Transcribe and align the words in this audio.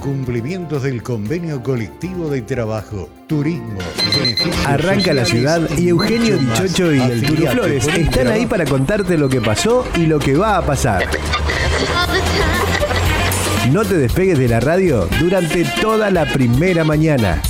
Cumplimientos 0.00 0.82
del 0.82 1.02
convenio 1.02 1.62
colectivo 1.62 2.30
de 2.30 2.40
trabajo, 2.40 3.10
turismo. 3.26 3.78
Arranca 4.66 5.12
la 5.12 5.26
ciudad 5.26 5.68
y 5.76 5.88
Eugenio 5.88 6.38
Dichocho 6.38 6.92
y 6.92 7.00
el 7.00 7.22
Turo 7.22 7.50
Flores 7.50 7.86
están 7.86 8.28
ahí 8.28 8.46
para 8.46 8.64
contarte 8.64 9.18
lo 9.18 9.28
que 9.28 9.42
pasó 9.42 9.86
y 9.96 10.06
lo 10.06 10.18
que 10.18 10.36
va 10.36 10.56
a 10.56 10.62
pasar. 10.62 11.04
No 13.70 13.84
te 13.84 13.98
despegues 13.98 14.38
de 14.38 14.48
la 14.48 14.60
radio 14.60 15.06
durante 15.20 15.64
toda 15.82 16.10
la 16.10 16.24
primera 16.24 16.82
mañana. 16.82 17.42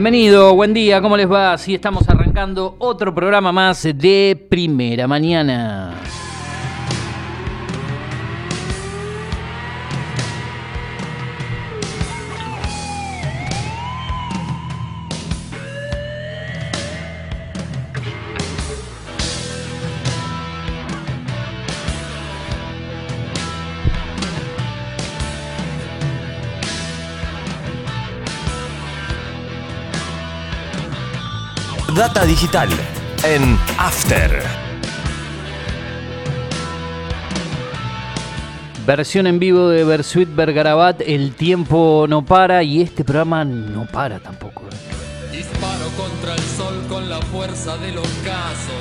Bienvenido, 0.00 0.54
buen 0.54 0.72
día, 0.72 1.02
¿cómo 1.02 1.14
les 1.14 1.30
va? 1.30 1.58
Sí, 1.58 1.74
estamos 1.74 2.08
arrancando 2.08 2.74
otro 2.78 3.14
programa 3.14 3.52
más 3.52 3.82
de 3.82 4.46
Primera 4.48 5.06
Mañana. 5.06 5.92
Data 32.00 32.24
Digital 32.24 32.70
en 33.24 33.58
After. 33.76 34.42
Versión 38.86 39.26
en 39.26 39.38
vivo 39.38 39.68
de 39.68 39.84
Bersuit 39.84 40.34
Bergarabat, 40.34 41.02
el 41.02 41.34
tiempo 41.34 42.06
no 42.08 42.24
para 42.24 42.62
y 42.62 42.80
este 42.80 43.04
programa 43.04 43.44
no 43.44 43.84
para 43.84 44.18
tampoco. 44.18 44.62
¿eh? 44.62 45.36
Disparo 45.36 45.90
contra 45.94 46.36
el 46.36 46.40
sol 46.40 46.82
con 46.88 47.10
la 47.10 47.20
fuerza 47.20 47.76
del 47.76 47.98
ocaso. 47.98 48.72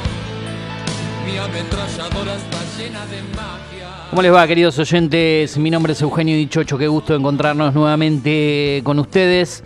Mi 1.26 1.38
ametralladora 1.38 2.36
está 2.36 2.60
llena 2.78 3.06
de 3.08 3.22
magia. 3.36 4.08
¿Cómo 4.12 4.22
les 4.22 4.34
va, 4.34 4.48
queridos 4.48 4.80
oyentes? 4.80 5.58
Mi 5.58 5.70
nombre 5.70 5.92
es 5.92 6.02
Eugenio 6.02 6.38
Dichocho. 6.38 6.78
Qué 6.78 6.88
gusto 6.88 7.14
encontrarnos 7.14 7.74
nuevamente 7.74 8.80
con 8.86 8.98
ustedes. 8.98 9.62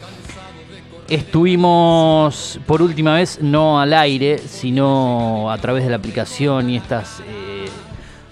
Estuvimos 1.13 2.59
por 2.65 2.81
última 2.81 3.13
vez 3.13 3.37
no 3.39 3.79
al 3.79 3.93
aire, 3.93 4.39
sino 4.39 5.51
a 5.51 5.59
través 5.59 5.83
de 5.83 5.91
la 5.91 5.97
aplicación 5.97 6.71
y 6.71 6.77
estas 6.77 7.19
eh, 7.19 7.67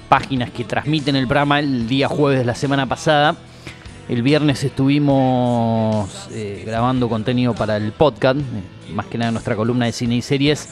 páginas 0.10 0.50
que 0.50 0.64
transmiten 0.64 1.16
el 1.16 1.28
programa 1.28 1.60
el 1.60 1.88
día 1.88 2.08
jueves 2.08 2.40
de 2.40 2.46
la 2.46 2.56
semana 2.56 2.88
pasada. 2.88 3.36
El 4.10 4.24
viernes 4.24 4.64
estuvimos 4.64 6.28
eh, 6.32 6.64
grabando 6.66 7.08
contenido 7.08 7.54
para 7.54 7.78
el 7.78 7.92
podcast, 7.92 8.40
eh, 8.40 8.92
más 8.96 9.06
que 9.06 9.20
nada 9.20 9.30
nuestra 9.30 9.56
columna 9.56 9.86
de 9.86 9.92
cine 9.92 10.16
y 10.16 10.24
series. 10.24 10.70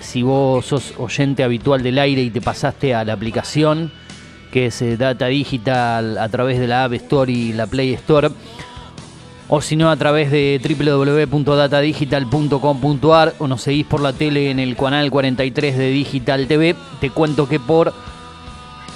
Si 0.00 0.22
vos 0.22 0.66
sos 0.66 0.92
oyente 0.98 1.42
habitual 1.42 1.82
del 1.82 1.98
aire 1.98 2.20
y 2.20 2.28
te 2.28 2.42
pasaste 2.42 2.94
a 2.94 3.02
la 3.06 3.14
aplicación, 3.14 3.90
que 4.52 4.66
es 4.66 4.98
Data 4.98 5.26
Digital 5.28 6.18
a 6.18 6.28
través 6.28 6.58
de 6.58 6.66
la 6.66 6.84
App 6.84 6.92
Store 6.92 7.32
y 7.32 7.54
la 7.54 7.66
Play 7.66 7.94
Store, 7.94 8.28
o 9.48 9.60
si 9.62 9.76
no 9.76 9.90
a 9.90 9.96
través 9.96 10.30
de 10.30 10.60
www.datadigital.com.ar 10.62 13.34
o 13.38 13.48
nos 13.48 13.62
seguís 13.62 13.86
por 13.86 14.00
la 14.00 14.12
tele 14.12 14.50
en 14.50 14.58
el 14.58 14.76
canal 14.76 15.10
43 15.10 15.78
de 15.78 15.88
Digital 15.90 16.46
TV, 16.46 16.76
te 17.00 17.08
cuento 17.10 17.48
que 17.48 17.58
por 17.58 17.94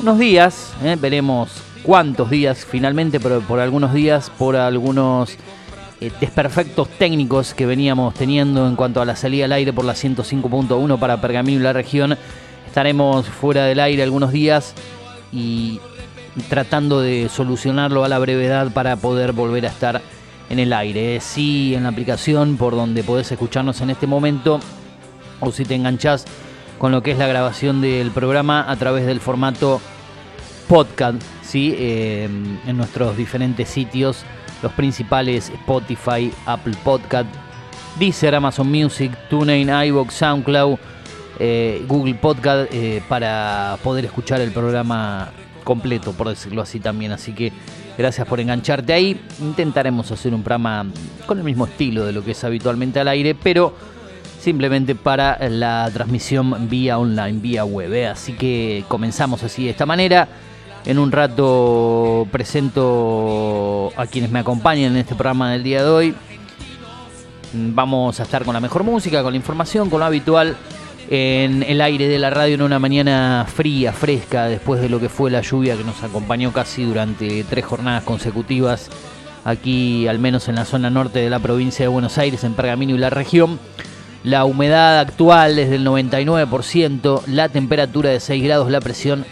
unos 0.01 0.19
días, 0.19 0.75
eh, 0.85 0.99
veremos 1.01 1.51
cuántos 1.83 2.29
días 2.29 2.67
finalmente, 2.69 3.19
pero 3.19 3.41
por 3.41 3.61
algunos 3.61 3.95
días, 3.95 4.29
por 4.31 4.57
algunos 4.57 5.39
eh, 6.01 6.13
desperfectos 6.21 6.91
técnicos 6.91 7.55
que 7.55 7.65
veníamos 7.65 8.13
teniendo 8.15 8.67
en 8.67 8.77
cuanto 8.77 9.01
a 9.01 9.07
la 9.07 9.17
salida 9.17 9.47
al 9.47 9.53
aire 9.53 9.73
por 9.73 9.87
la 9.87 9.95
105.1 9.95 10.99
para 10.99 11.19
Pergamino 11.21 11.61
y 11.61 11.63
la 11.63 11.73
región, 11.73 12.19
estaremos 12.67 13.27
fuera 13.27 13.65
del 13.65 13.81
aire 13.81 14.03
algunos 14.03 14.33
días 14.33 14.75
y 15.33 15.81
tratando 16.49 17.01
de 17.01 17.29
solucionarlo 17.29 18.05
a 18.05 18.09
la 18.09 18.19
brevedad 18.19 18.73
para 18.73 18.97
poder 18.97 19.33
volver 19.33 19.67
a 19.67 19.69
estar 19.69 20.01
en 20.53 20.59
el 20.59 20.73
aire. 20.73 21.19
Sí, 21.21 21.75
en 21.75 21.85
la 21.85 21.89
aplicación 21.89 22.57
por 22.57 22.77
donde 22.77 23.03
podés 23.03 23.33
escucharnos 23.33 23.81
en 23.81 23.91
este 23.91 24.07
momento 24.07 24.61
o 25.41 25.51
si 25.51 25.65
te 25.65 25.75
enganchás 25.75 26.27
con 26.79 26.93
lo 26.93 27.03
que 27.03 27.13
es 27.13 27.19
la 27.19 27.27
grabación 27.27 27.81
del 27.81 28.11
programa 28.11 28.71
a 28.71 28.77
través 28.77 29.07
del 29.07 29.21
formato 29.21 29.81
podcast, 30.69 31.23
¿sí? 31.43 31.75
Eh, 31.79 32.25
en 32.67 32.77
nuestros 32.77 33.17
diferentes 33.17 33.69
sitios, 33.69 34.25
los 34.63 34.73
principales 34.73 35.49
Spotify, 35.49 36.31
Apple 36.45 36.75
Podcast, 36.85 37.29
Deezer, 37.99 38.35
Amazon 38.35 38.71
Music, 38.71 39.13
TuneIn, 39.31 39.71
iVoox, 39.71 40.13
SoundCloud, 40.13 40.79
eh, 41.39 41.83
Google 41.89 42.15
Podcast, 42.15 42.73
eh, 42.73 43.03
para 43.09 43.79
poder 43.83 44.05
escuchar 44.05 44.41
el 44.41 44.53
programa 44.53 45.31
completo, 45.65 46.13
por 46.13 46.29
decirlo 46.29 46.63
así 46.63 46.79
también. 46.79 47.13
Así 47.13 47.33
que 47.33 47.53
gracias 47.97 48.27
por 48.27 48.41
engancharte 48.41 48.93
ahí. 48.93 49.21
Intentaremos 49.41 50.11
hacer 50.11 50.35
un 50.35 50.43
programa 50.43 50.87
con 51.27 51.39
el 51.39 51.45
mismo 51.45 51.67
estilo 51.67 52.05
de 52.05 52.13
lo 52.13 52.25
que 52.25 52.33
es 52.33 52.45
habitualmente 52.45 53.01
al 53.01 53.09
aire, 53.09 53.35
pero 53.35 53.75
simplemente 54.41 54.95
para 54.95 55.39
la 55.49 55.89
transmisión 55.93 56.69
vía 56.69 56.99
online, 56.99 57.39
vía 57.41 57.65
web. 57.65 57.93
¿eh? 57.93 58.09
Así 58.09 58.33
que 58.33 58.85
comenzamos 58.89 59.43
así 59.43 59.65
de 59.65 59.71
esta 59.71 59.87
manera. 59.87 60.29
En 60.85 60.99
un 60.99 61.13
rato 61.13 62.27
presento 62.33 63.93
a 63.97 64.07
quienes 64.07 64.33
me 64.33 64.41
acompañan 64.41 64.93
en 64.93 64.99
este 64.99 65.15
programa 65.15 65.53
del 65.53 65.63
día 65.63 65.85
de 65.85 65.89
hoy. 65.89 66.15
Vamos 67.53 68.19
a 68.19 68.25
estar 68.25 68.45
con 68.45 68.55
la 68.55 68.61
mejor 68.61 68.83
música, 68.83 69.23
con 69.23 69.33
la 69.33 69.37
información, 69.37 69.89
con 69.89 70.01
lo 70.01 70.07
habitual 70.07 70.57
en 71.11 71.63
el 71.63 71.81
aire 71.81 72.09
de 72.09 72.19
la 72.19 72.31
radio 72.31 72.55
en 72.55 72.63
una 72.63 72.79
mañana 72.79 73.47
fría, 73.53 73.93
fresca, 73.93 74.47
después 74.47 74.81
de 74.81 74.89
lo 74.89 75.01
que 75.01 75.09
fue 75.09 75.31
la 75.31 75.41
lluvia 75.43 75.77
que 75.77 75.85
nos 75.85 76.03
acompañó 76.03 76.53
casi 76.53 76.85
durante 76.85 77.45
tres 77.45 77.65
jornadas 77.65 78.05
consecutivas 78.05 78.91
aquí, 79.45 80.07
al 80.07 80.19
menos 80.19 80.49
en 80.49 80.55
la 80.55 80.65
zona 80.65 80.91
norte 80.91 81.19
de 81.19 81.31
la 81.31 81.39
provincia 81.39 81.85
de 81.85 81.89
Buenos 81.89 82.19
Aires, 82.19 82.45
en 82.45 82.55
Pergamino 82.55 82.95
y 82.95 82.99
la 82.99 83.11
región. 83.11 83.59
La 84.25 84.45
humedad 84.45 85.01
actual 85.01 85.59
es 85.59 85.69
del 85.69 85.85
99%, 85.85 87.23
la 87.27 87.49
temperatura 87.49 88.11
de 88.11 88.21
6 88.21 88.45
grados, 88.45 88.71
la 88.71 88.81
presión 88.81 89.25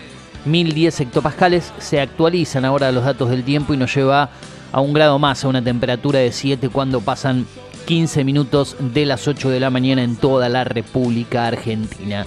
1010 0.46 1.00
hectopascales. 1.00 1.72
Se 1.78 2.00
actualizan 2.00 2.64
ahora 2.64 2.90
los 2.90 3.04
datos 3.04 3.30
del 3.30 3.44
tiempo 3.44 3.72
y 3.72 3.76
nos 3.76 3.94
lleva 3.94 4.30
a 4.72 4.80
un 4.80 4.92
grado 4.92 5.18
más, 5.18 5.44
a 5.44 5.48
una 5.48 5.62
temperatura 5.62 6.18
de 6.18 6.32
7 6.32 6.68
cuando 6.70 7.00
pasan 7.00 7.46
15 7.90 8.22
minutos 8.22 8.76
de 8.78 9.04
las 9.04 9.26
8 9.26 9.50
de 9.50 9.58
la 9.58 9.68
mañana 9.68 10.04
en 10.04 10.14
toda 10.14 10.48
la 10.48 10.62
República 10.62 11.48
Argentina. 11.48 12.24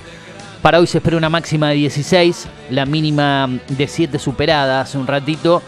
Para 0.62 0.78
hoy 0.78 0.88
se 0.88 0.98
espera 0.98 1.16
una 1.16 1.30
máxima 1.30 1.70
de 1.70 1.76
16, 1.76 2.50
la 2.70 2.86
mínima 2.86 3.48
de 3.70 3.88
7 3.88 4.20
superada 4.20 4.82
hace 4.82 4.98
un 4.98 5.08
ratito, 5.08 5.62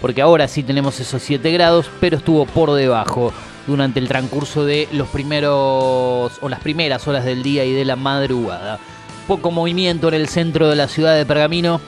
porque 0.00 0.22
ahora 0.22 0.48
sí 0.48 0.62
tenemos 0.62 0.98
esos 1.00 1.20
7 1.20 1.52
grados, 1.52 1.90
pero 2.00 2.16
estuvo 2.16 2.46
por 2.46 2.72
debajo 2.72 3.30
durante 3.66 4.00
el 4.00 4.08
transcurso 4.08 4.64
de 4.64 4.88
los 4.90 5.08
primeros 5.08 6.32
o 6.40 6.48
las 6.48 6.60
primeras 6.60 7.06
horas 7.06 7.26
del 7.26 7.42
día 7.42 7.66
y 7.66 7.74
de 7.74 7.84
la 7.84 7.96
madrugada. 7.96 8.78
Poco 9.28 9.50
movimiento 9.50 10.08
en 10.08 10.14
el 10.14 10.28
centro 10.28 10.70
de 10.70 10.76
la 10.76 10.88
ciudad 10.88 11.14
de 11.14 11.26
Pergamino, 11.26 11.78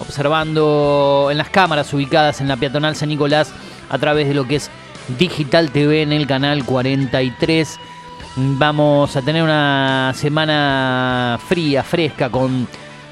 observando 0.00 1.28
en 1.30 1.38
las 1.38 1.48
cámaras 1.48 1.94
ubicadas 1.94 2.42
en 2.42 2.48
la 2.48 2.58
peatonal 2.58 2.94
San 2.94 3.08
Nicolás 3.08 3.54
a 3.88 3.96
través 3.96 4.28
de 4.28 4.34
lo 4.34 4.46
que 4.46 4.56
es 4.56 4.70
Digital 5.08 5.70
TV 5.70 6.02
en 6.02 6.12
el 6.12 6.26
canal 6.26 6.64
43. 6.64 7.78
Vamos 8.36 9.16
a 9.16 9.22
tener 9.22 9.42
una 9.42 10.12
semana 10.14 11.38
fría, 11.48 11.82
fresca, 11.82 12.28
con 12.28 12.66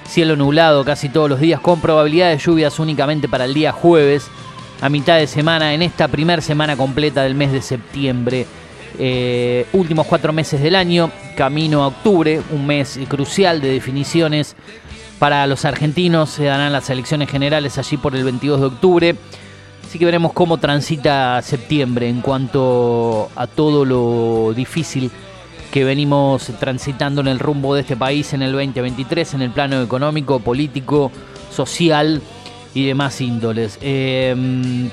cielo 0.07 0.37
nublado 0.37 0.85
casi 0.85 1.09
todos 1.09 1.31
los 1.31 1.41
días, 1.41 1.61
con 1.61 1.81
probabilidad 1.81 2.31
de 2.31 2.39
lluvias 2.39 2.79
únicamente 2.79 3.29
para 3.29 3.45
el 3.45 3.55
día 3.55 3.73
jueves, 3.73 4.29
a 4.81 4.89
mitad 4.89 5.17
de 5.17 5.27
semana, 5.27 5.73
en 5.73 5.83
esta 5.83 6.09
primera 6.09 6.43
semana 6.43 6.77
completa 6.77 7.23
del 7.23 7.35
mes 7.35 7.53
de 7.53 7.63
septiembre. 7.63 8.47
Eh, 8.99 9.67
últimos 9.73 10.07
cuatro 10.07 10.33
meses 10.33 10.61
del 10.61 10.77
año, 10.77 11.11
camino 11.37 11.83
a 11.83 11.89
octubre, 11.89 12.43
un 12.51 12.67
mes 12.67 12.99
crucial 13.09 13.61
de 13.61 13.73
definiciones 13.73 14.57
para 15.19 15.47
los 15.47 15.65
argentinos. 15.65 16.31
Se 16.31 16.45
darán 16.45 16.73
las 16.73 16.91
elecciones 16.91 17.31
generales 17.31 17.79
allí 17.79 17.97
por 17.97 18.15
el 18.15 18.25
22 18.25 18.61
de 18.61 18.67
octubre. 18.67 19.17
Así 19.95 20.01
que 20.01 20.07
veremos 20.07 20.33
cómo 20.33 20.59
transita 20.59 21.41
septiembre 21.41 22.09
en 22.09 22.21
cuanto 22.21 23.31
a 23.37 23.47
todo 23.47 23.85
lo 23.85 24.53
difícil 24.53 25.09
que 25.71 25.85
venimos 25.85 26.51
transitando 26.59 27.21
en 27.21 27.29
el 27.29 27.39
rumbo 27.39 27.77
de 27.77 27.83
este 27.83 27.97
país 27.97 28.33
en 28.33 28.43
el 28.43 28.51
2023, 28.51 29.35
en 29.35 29.43
el 29.43 29.53
plano 29.53 29.81
económico, 29.81 30.41
político, 30.41 31.13
social 31.49 32.21
y 32.75 32.89
demás 32.89 33.21
índoles. 33.21 33.79
Eh, 33.81 34.91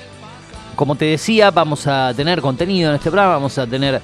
como 0.76 0.94
te 0.94 1.06
decía, 1.06 1.50
vamos 1.50 1.88
a 1.88 2.14
tener 2.16 2.40
contenido 2.40 2.92
en 2.92 2.98
este 2.98 3.10
programa, 3.10 3.34
vamos 3.34 3.58
a 3.58 3.66
tener 3.66 4.00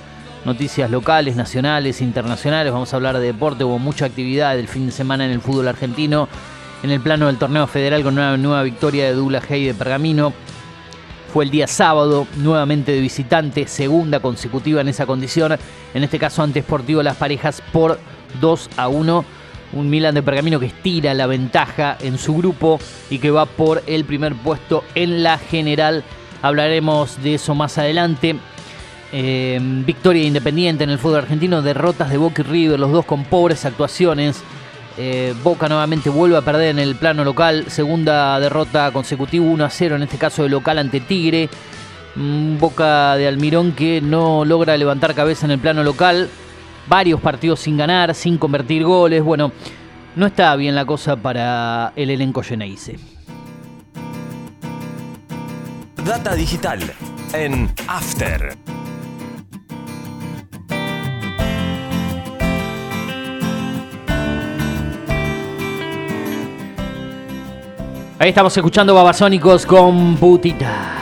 noticias 0.45 0.89
locales, 0.89 1.35
nacionales, 1.35 2.01
internacionales, 2.01 2.73
vamos 2.73 2.91
a 2.91 2.95
hablar 2.95 3.19
de 3.19 3.27
deporte, 3.27 3.63
hubo 3.63 3.77
mucha 3.77 4.05
actividad 4.05 4.55
del 4.55 4.67
fin 4.67 4.87
de 4.87 4.91
semana 4.91 5.25
en 5.25 5.31
el 5.31 5.41
fútbol 5.41 5.67
argentino, 5.67 6.27
en 6.81 6.89
el 6.89 7.01
plano 7.01 7.27
del 7.27 7.37
torneo 7.37 7.67
federal 7.67 8.01
con 8.01 8.15
una 8.15 8.35
nueva 8.35 8.63
victoria 8.63 9.05
de 9.05 9.13
Douglas 9.13 9.43
Hay 9.51 9.65
de 9.65 9.75
Pergamino. 9.75 10.33
Fue 11.33 11.43
el 11.43 11.51
día 11.51 11.67
sábado, 11.67 12.25
nuevamente 12.37 12.91
de 12.93 13.01
visitante, 13.01 13.67
segunda 13.67 14.19
consecutiva 14.19 14.81
en 14.81 14.87
esa 14.87 15.05
condición. 15.05 15.57
En 15.93 16.03
este 16.03 16.19
caso 16.19 16.41
ante 16.41 16.61
Sportivo 16.61 17.03
Las 17.03 17.17
Parejas 17.17 17.61
por 17.71 17.99
2 18.39 18.69
a 18.77 18.87
1. 18.87 19.25
Un 19.73 19.89
Milan 19.89 20.15
de 20.15 20.23
Pergamino 20.23 20.59
que 20.59 20.67
estira 20.67 21.13
la 21.13 21.27
ventaja 21.27 21.97
en 21.99 22.17
su 22.17 22.35
grupo 22.35 22.79
y 23.09 23.19
que 23.19 23.31
va 23.31 23.45
por 23.45 23.83
el 23.85 24.05
primer 24.05 24.33
puesto 24.35 24.83
en 24.95 25.23
la 25.23 25.37
general. 25.37 26.03
Hablaremos 26.41 27.21
de 27.21 27.35
eso 27.35 27.53
más 27.53 27.77
adelante. 27.77 28.37
Eh, 29.11 29.59
victoria 29.61 30.23
independiente 30.23 30.83
en 30.83 30.89
el 30.89 30.99
fútbol 30.99 31.19
argentino, 31.19 31.61
derrotas 31.61 32.09
de 32.09 32.17
Boca 32.17 32.41
y 32.41 32.45
River, 32.45 32.79
los 32.79 32.91
dos 32.91 33.05
con 33.05 33.25
pobres 33.25 33.65
actuaciones. 33.65 34.41
Eh, 34.97 35.35
Boca 35.43 35.69
nuevamente 35.69 36.09
vuelve 36.09 36.37
a 36.37 36.41
perder 36.41 36.69
en 36.69 36.79
el 36.79 36.95
plano 36.95 37.23
local, 37.23 37.65
segunda 37.67 38.39
derrota 38.39 38.91
consecutiva 38.91 39.45
1 39.45 39.65
a 39.65 39.69
0, 39.69 39.95
en 39.95 40.03
este 40.03 40.17
caso 40.17 40.43
de 40.43 40.49
local 40.49 40.79
ante 40.79 40.99
Tigre. 40.99 41.49
Mm, 42.15 42.57
Boca 42.57 43.15
de 43.15 43.27
Almirón 43.27 43.73
que 43.73 44.01
no 44.01 44.43
logra 44.43 44.75
levantar 44.75 45.13
cabeza 45.13 45.45
en 45.45 45.51
el 45.51 45.59
plano 45.59 45.83
local, 45.83 46.29
varios 46.87 47.21
partidos 47.21 47.59
sin 47.59 47.77
ganar, 47.77 48.15
sin 48.15 48.39
convertir 48.39 48.83
goles. 48.83 49.23
Bueno, 49.23 49.51
no 50.15 50.25
está 50.25 50.55
bien 50.55 50.73
la 50.73 50.85
cosa 50.85 51.15
para 51.15 51.93
el 51.95 52.09
elenco 52.09 52.41
Geneise. 52.41 52.97
Data 56.03 56.33
digital 56.33 56.79
en 57.33 57.69
After. 57.87 58.57
Ahí 68.19 68.29
estamos 68.29 68.55
escuchando 68.57 68.95
Babasónicos 68.95 69.65
con 69.65 70.17
Putita. 70.17 70.97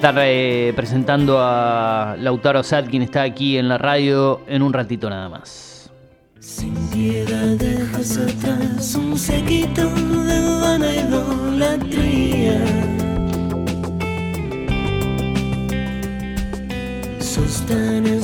estar 0.00 0.14
eh, 0.18 0.72
presentando 0.74 1.36
a 1.38 2.16
Lautaro 2.18 2.62
Sad, 2.62 2.86
quien 2.86 3.02
está 3.02 3.20
aquí 3.20 3.58
en 3.58 3.68
la 3.68 3.76
radio, 3.76 4.40
en 4.46 4.62
un 4.62 4.72
ratito 4.72 5.10
nada 5.10 5.28
más. 5.28 5.90
Sin 6.38 6.74
piedad 6.88 7.58
dejas 7.58 8.16
atrás 8.16 8.94
un 8.94 9.18
sequito 9.18 9.90
de 9.90 10.58
vana 10.58 10.96
idolatría. 10.96 12.99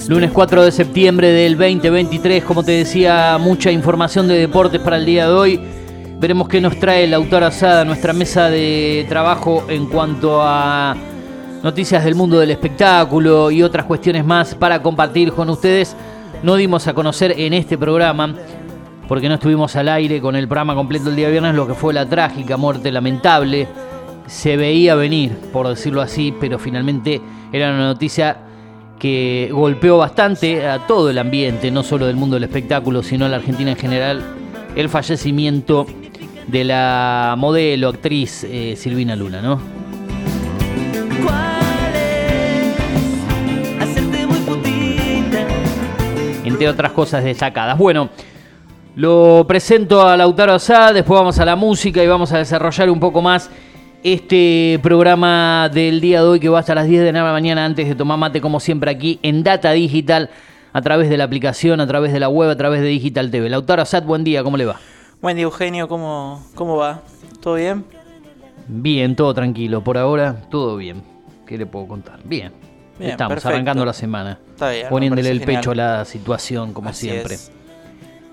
Lunes 0.09 0.31
4 0.33 0.65
de 0.65 0.71
septiembre 0.71 1.33
del 1.33 1.59
2023, 1.59 2.45
como 2.45 2.63
te 2.63 2.73
decía, 2.73 3.39
mucha 3.41 3.73
información 3.73 4.29
de 4.29 4.35
deportes 4.39 4.81
para 4.81 4.99
el 4.99 5.05
día 5.05 5.27
de 5.27 5.33
hoy. 5.35 5.61
Veremos 6.21 6.49
qué 6.49 6.61
nos 6.61 6.79
trae 6.79 7.07
Lautaro 7.09 7.47
Asada, 7.47 7.85
nuestra 7.85 8.13
mesa 8.13 8.49
de 8.49 9.05
trabajo 9.09 9.65
en 9.69 9.87
cuanto 9.87 10.41
a 10.43 10.95
noticias 11.63 12.05
del 12.05 12.15
mundo 12.15 12.39
del 12.39 12.53
espectáculo 12.53 13.51
y 13.51 13.63
otras 13.63 13.87
cuestiones 13.87 14.25
más 14.25 14.55
para 14.55 14.81
compartir 14.81 15.33
con 15.33 15.51
ustedes. 15.51 15.97
No 16.43 16.55
dimos 16.55 16.87
a 16.87 16.95
conocer 16.95 17.35
en 17.37 17.53
este 17.53 17.77
programa, 17.77 18.33
porque 19.09 19.29
no 19.29 19.35
estuvimos 19.35 19.75
al 19.75 19.89
aire 19.89 20.21
con 20.21 20.37
el 20.37 20.47
programa 20.47 20.75
completo 20.77 21.11
el 21.11 21.17
día 21.17 21.29
viernes, 21.29 21.55
lo 21.55 21.67
que 21.67 21.75
fue 21.75 21.93
la 21.93 22.07
trágica 22.07 22.57
muerte 22.57 22.93
lamentable. 22.93 23.67
Se 24.27 24.57
veía 24.57 24.95
venir, 24.95 25.37
por 25.53 25.67
decirlo 25.69 26.01
así, 26.01 26.33
pero 26.41 26.59
finalmente 26.59 27.21
era 27.53 27.71
una 27.71 27.87
noticia 27.87 28.46
que 28.99 29.51
golpeó 29.53 29.99
bastante 29.99 30.67
a 30.67 30.87
todo 30.87 31.11
el 31.11 31.19
ambiente, 31.19 31.71
no 31.71 31.83
solo 31.83 32.07
del 32.07 32.17
mundo 32.17 32.37
del 32.37 32.45
espectáculo, 32.45 33.03
sino 33.03 33.27
a 33.27 33.29
la 33.29 33.37
Argentina 33.37 33.71
en 33.71 33.77
general, 33.77 34.25
el 34.75 34.89
fallecimiento 34.89 35.87
de 36.47 36.65
la 36.65 37.35
modelo, 37.37 37.89
actriz 37.89 38.45
eh, 38.45 38.75
Silvina 38.77 39.17
Luna, 39.17 39.43
¿no? 39.43 39.61
Entre 46.45 46.69
otras 46.69 46.93
cosas 46.93 47.25
destacadas. 47.25 47.77
Bueno, 47.77 48.09
lo 48.95 49.45
presento 49.47 50.07
a 50.09 50.17
Lautaro 50.17 50.55
Asad, 50.55 50.95
después 50.95 51.19
vamos 51.19 51.39
a 51.39 51.45
la 51.45 51.55
música 51.55 52.03
y 52.03 52.07
vamos 52.07 52.33
a 52.33 52.39
desarrollar 52.39 52.89
un 52.89 52.99
poco 52.99 53.21
más 53.21 53.51
este 54.03 54.79
programa 54.83 55.69
del 55.73 56.01
día 56.01 56.21
de 56.23 56.29
hoy 56.29 56.41
que 56.41 56.49
va 56.49 56.61
hasta 56.61 56.75
las 56.75 56.87
10 56.87 57.03
de 57.03 57.13
la 57.13 57.25
mañana 57.33 57.65
antes 57.65 57.89
de 57.89 57.95
tomar 57.95 58.19
mate 58.19 58.41
como 58.41 58.61
siempre 58.61 58.91
aquí 58.91 59.19
en 59.23 59.43
Data 59.43 59.73
Digital 59.73 60.31
a 60.73 60.83
través 60.83 61.09
de 61.09 61.17
la 61.17 61.25
aplicación, 61.25 61.81
a 61.81 61.87
través 61.87 62.13
de 62.13 62.21
la 62.21 62.29
web, 62.29 62.51
a 62.51 62.57
través 62.57 62.81
de 62.83 62.89
Digital 62.89 63.31
TV. 63.31 63.49
Lautaro 63.49 63.83
Asad, 63.83 64.03
buen 64.03 64.25
día, 64.25 64.43
¿cómo 64.43 64.57
le 64.57 64.67
va? 64.67 64.79
Buen 65.23 65.37
día, 65.37 65.45
Eugenio, 65.45 65.89
¿cómo, 65.89 66.45
cómo 66.55 66.77
va? 66.77 67.03
¿Todo 67.41 67.55
bien? 67.55 67.85
Bien, 68.69 69.17
todo 69.17 69.33
tranquilo, 69.33 69.83
por 69.83 69.97
ahora 69.97 70.37
todo 70.51 70.77
bien. 70.77 71.03
¿Qué 71.47 71.57
le 71.57 71.67
puedo 71.67 71.87
contar? 71.87 72.19
Bien. 72.25 72.53
Bien, 72.99 73.11
Estamos 73.13 73.31
perfecto. 73.35 73.49
arrancando 73.55 73.85
la 73.85 73.93
semana. 73.93 74.39
Está 74.51 74.71
bien. 74.71 74.87
poniéndole 74.89 75.31
el 75.31 75.41
pecho 75.43 75.71
a 75.71 75.75
la 75.75 76.05
situación, 76.05 76.73
como 76.73 76.91
Así 76.91 77.09
siempre. 77.09 77.37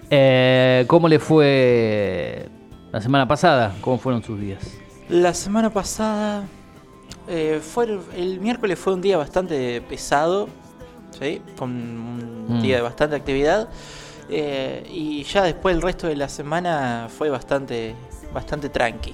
Eh, 0.09 0.85
¿Cómo 0.87 1.07
le 1.07 1.19
fue 1.19 2.47
la 2.91 3.01
semana 3.01 3.27
pasada? 3.27 3.73
¿Cómo 3.81 3.97
fueron 3.97 4.23
sus 4.23 4.39
días? 4.39 4.77
La 5.13 5.31
semana 5.35 5.69
pasada, 5.69 6.45
eh, 7.27 7.59
fue 7.61 7.85
el, 7.85 7.99
el 8.17 8.39
miércoles 8.39 8.79
fue 8.79 8.93
un 8.95 9.01
día 9.01 9.15
bastante 9.15 9.79
pesado, 9.81 10.49
¿sí? 11.19 11.39
Con 11.55 11.69
un 11.69 12.45
Mm. 12.49 12.61
día 12.63 12.77
de 12.77 12.81
bastante 12.81 13.15
actividad. 13.15 13.69
eh, 14.29 14.87
y 14.89 15.21
ya 15.25 15.43
después 15.43 15.75
el 15.75 15.81
resto 15.83 16.07
de 16.07 16.15
la 16.15 16.27
semana 16.29 17.09
fue 17.15 17.29
bastante, 17.29 17.93
bastante 18.33 18.69
tranqui 18.69 19.13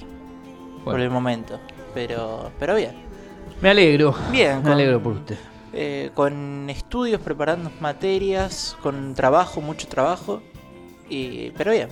por 0.86 1.00
el 1.02 1.10
momento. 1.10 1.60
Pero, 1.94 2.52
pero 2.60 2.76
bien. 2.76 2.92
Me 3.60 3.72
alegro. 3.72 4.16
Bien, 4.32 4.58
Me 4.58 4.62
con- 4.64 4.72
alegro 4.72 5.02
por 5.04 5.14
usted. 5.14 5.38
Eh, 5.74 6.12
con 6.14 6.70
estudios, 6.70 7.20
preparando 7.20 7.72
materias, 7.82 8.78
con 8.82 9.14
trabajo, 9.16 9.60
mucho 9.62 9.88
trabajo. 9.88 10.42
Y, 11.10 11.50
pero 11.58 11.72
bien. 11.72 11.90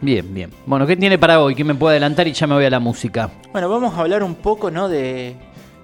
Bien, 0.00 0.34
bien. 0.34 0.50
Bueno, 0.66 0.86
¿qué 0.86 0.96
tiene 0.96 1.18
para 1.18 1.40
hoy? 1.40 1.54
¿Qué 1.54 1.64
me 1.64 1.74
puede 1.74 1.94
adelantar? 1.94 2.28
Y 2.28 2.32
ya 2.32 2.46
me 2.46 2.54
voy 2.54 2.64
a 2.64 2.70
la 2.70 2.80
música. 2.80 3.30
Bueno, 3.52 3.68
vamos 3.68 3.94
a 3.94 4.00
hablar 4.00 4.22
un 4.22 4.34
poco, 4.34 4.70
¿no? 4.70 4.88
De, 4.88 5.34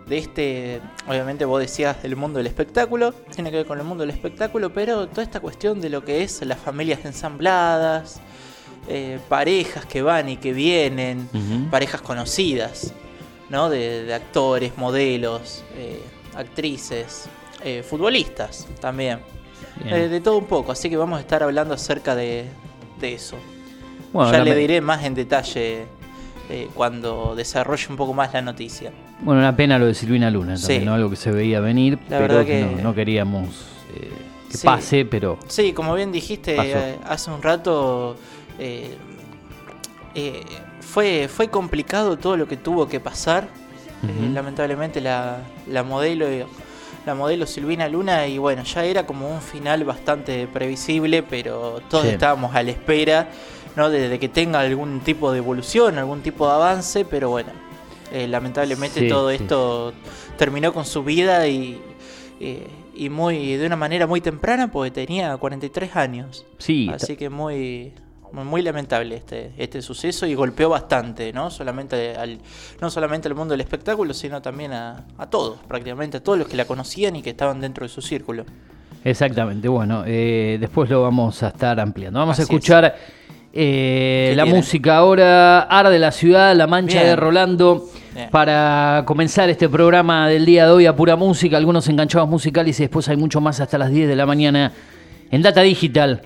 de 0.07 0.19
este, 0.19 0.81
obviamente 1.09 1.45
vos 1.45 1.61
decías 1.61 2.03
del 2.03 2.17
mundo 2.17 2.39
del 2.39 2.47
espectáculo, 2.47 3.13
tiene 3.35 3.51
que 3.51 3.59
ver 3.59 3.67
con 3.67 3.79
el 3.79 3.85
mundo 3.85 4.03
del 4.03 4.11
espectáculo, 4.11 4.73
pero 4.73 5.09
toda 5.09 5.23
esta 5.23 5.41
cuestión 5.41 5.81
de 5.81 5.89
lo 5.89 6.05
que 6.05 6.23
es 6.23 6.43
las 6.45 6.59
familias 6.59 7.05
ensambladas, 7.05 8.21
eh, 8.89 9.19
parejas 9.29 9.87
que 9.87 10.03
van 10.03 10.29
y 10.29 10.37
que 10.37 10.53
vienen, 10.53 11.29
parejas 11.71 12.03
conocidas, 12.03 12.93
¿no? 13.49 13.71
De, 13.71 14.05
de 14.05 14.15
actores, 14.15 14.77
modelos, 14.77 15.65
eh, 15.77 16.03
actrices, 16.35 17.29
eh, 17.65 17.83
futbolistas 17.83 18.67
también. 18.81 19.21
Eh, 19.87 20.09
de 20.09 20.21
todo 20.21 20.37
un 20.37 20.45
poco, 20.47 20.73
así 20.73 20.91
que 20.91 20.97
vamos 20.97 21.17
a 21.19 21.21
estar 21.21 21.43
hablando 21.43 21.75
acerca 21.75 22.15
de, 22.15 22.45
de 23.01 23.15
eso. 23.15 23.37
Bueno, 24.13 24.33
ya 24.33 24.45
le 24.45 24.55
diré 24.55 24.81
más 24.81 25.05
en 25.05 25.15
detalle 25.15 25.87
eh, 26.51 26.69
cuando 26.75 27.35
desarrolle 27.35 27.87
un 27.91 27.97
poco 27.97 28.13
más 28.13 28.33
la 28.33 28.43
noticia. 28.43 28.93
Bueno, 29.21 29.41
una 29.41 29.57
pena 29.57 29.79
lo 29.79 29.87
de 29.87 29.95
Silvina 29.95 30.31
Luna, 30.31 30.55
también, 30.57 30.81
Sí. 30.81 30.85
¿no? 30.87 30.95
Algo 30.95 31.09
que 31.11 31.17
se 31.17 31.31
veía 31.31 31.61
venir, 31.61 31.99
La 32.09 32.19
pero 32.19 32.45
que 32.45 32.61
no, 32.77 32.83
no 32.83 32.95
queríamos 32.95 33.49
eh, 33.95 34.11
que 34.51 34.57
Sí. 34.59 34.67
pase, 34.67 35.05
pero 35.05 35.39
Sí, 35.47 35.73
como 35.73 35.95
bien 35.95 36.13
dijiste 36.13 36.57
eh, 36.61 36.97
hace 37.05 37.31
un 37.31 37.41
rato, 37.43 38.17
fue, 40.81 41.29
fue 41.29 41.49
complicado 41.49 42.19
todo 42.19 42.37
lo 42.37 42.47
que 42.47 42.57
tuvo 42.57 42.89
que 42.89 43.01
pasar. 43.01 43.49
Lamentablemente 44.33 45.01
la, 45.01 45.39
la 45.69 45.85
modelo 45.85 46.27
la 47.07 47.15
modelo 47.15 47.47
Silvina 47.47 47.89
Luna 47.89 48.27
y 48.29 48.39
bueno, 48.39 48.63
ya 48.65 48.85
era 48.85 49.07
como 49.07 49.29
un 49.29 49.41
final 49.41 49.85
bastante 49.85 50.47
previsible, 50.49 51.23
pero 51.23 51.81
todos 51.89 52.05
Sí. 52.05 52.11
estábamos 52.11 52.55
a 52.55 52.63
la 52.63 52.71
espera 52.73 53.29
¿no? 53.77 53.91
de, 53.91 54.09
de 54.09 54.19
que 54.19 54.29
tenga 54.29 54.61
algún 54.61 55.01
tipo 55.01 55.33
de 55.33 55.39
evolución, 55.39 55.99
algún 55.99 56.21
tipo 56.23 56.47
de 56.47 56.53
avance, 56.55 57.05
pero 57.05 57.31
bueno, 57.31 57.51
eh, 58.13 58.27
lamentablemente 58.29 59.01
Sí, 59.01 59.09
todo 59.09 59.31
sí. 59.31 59.37
esto 59.37 59.93
terminó 60.37 60.73
con 60.73 60.85
su 60.85 61.03
vida 61.05 61.47
y, 61.49 61.81
eh, 62.41 62.67
y 62.95 63.09
muy 63.09 63.57
de 63.57 63.67
una 63.67 63.77
manera 63.77 64.07
muy 64.07 64.21
temprana 64.21 64.71
porque 64.71 64.91
tenía 64.91 65.37
43 65.37 65.97
años. 65.97 66.45
sí, 66.59 66.91
Así 66.93 67.17
que 67.17 67.29
muy 67.31 67.93
muy- 68.33 68.63
lamentable 68.63 69.15
este, 69.17 69.53
este 69.59 69.83
suceso 69.83 70.27
y 70.27 70.35
golpeó 70.35 70.71
bastante, 70.71 71.35
¿no? 71.35 71.51
Solamente 71.51 72.17
al, 72.17 72.39
no 72.81 72.91
solamente 72.91 73.29
al 73.29 73.35
mundo 73.35 73.53
del 73.53 73.61
espectáculo, 73.61 74.15
sino 74.15 74.41
también 74.41 74.73
a, 74.73 75.05
a 75.19 75.29
todos, 75.29 75.59
prácticamente 75.69 76.17
a 76.17 76.23
todos 76.23 76.39
los 76.39 76.49
que 76.49 76.57
la 76.57 76.65
conocían 76.65 77.15
y 77.17 77.23
que 77.23 77.29
estaban 77.31 77.61
dentro 77.61 77.85
de 77.85 77.91
su 77.91 78.01
círculo. 78.01 78.47
exactamente. 79.05 79.69
Bueno, 79.69 80.05
eh, 80.07 80.57
después 80.61 80.89
lo 80.89 81.03
vamos 81.03 81.43
a 81.43 81.49
estar 81.49 81.79
ampliando. 81.81 82.21
Vamos 82.21 82.39
a 82.39 82.43
Así 82.43 82.55
es. 82.55 82.61
Eh, 83.53 84.29
¿Qué 84.31 84.37
la 84.37 84.45
tiene? 84.45 84.59
música 84.59 84.97
ahora. 84.97 85.61
Arde 85.63 85.99
la 85.99 86.13
ciudad, 86.13 86.55
La 86.57 86.67
Mancha 86.67 86.99
Bien. 86.99 87.07
de 87.07 87.17
Rolando. 87.17 87.89
Bien. 88.15 88.29
Para 88.31 89.05
comenzar 89.07 89.49
este 89.49 89.69
programa 89.69 90.29
del 90.29 90.45
día 90.45 90.67
de 90.67 90.73
hoy 90.73 90.87
a 90.87 90.95
pura 90.95 91.17
música, 91.17 91.57
algunos 91.57 91.89
enganchados 91.89 92.29
musicales 92.29 92.79
y 92.79 92.83
después 92.83 93.09
hay 93.09 93.17
mucho 93.17 93.41
más 93.41 93.61
hasta 93.61 93.79
las 93.79 93.91
10 93.91 94.09
de 94.09 94.17
la 94.17 94.27
mañana 94.27 94.73
en 95.31 95.41
Data 95.43 95.63
Digital 95.63 96.21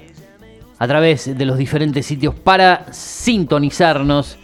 a 0.79 0.87
través 0.89 1.39
de 1.39 1.45
los 1.47 1.57
diferentes 1.57 2.05
sitios 2.05 2.35
para 2.35 2.87
sintonizarnos, 2.93 4.37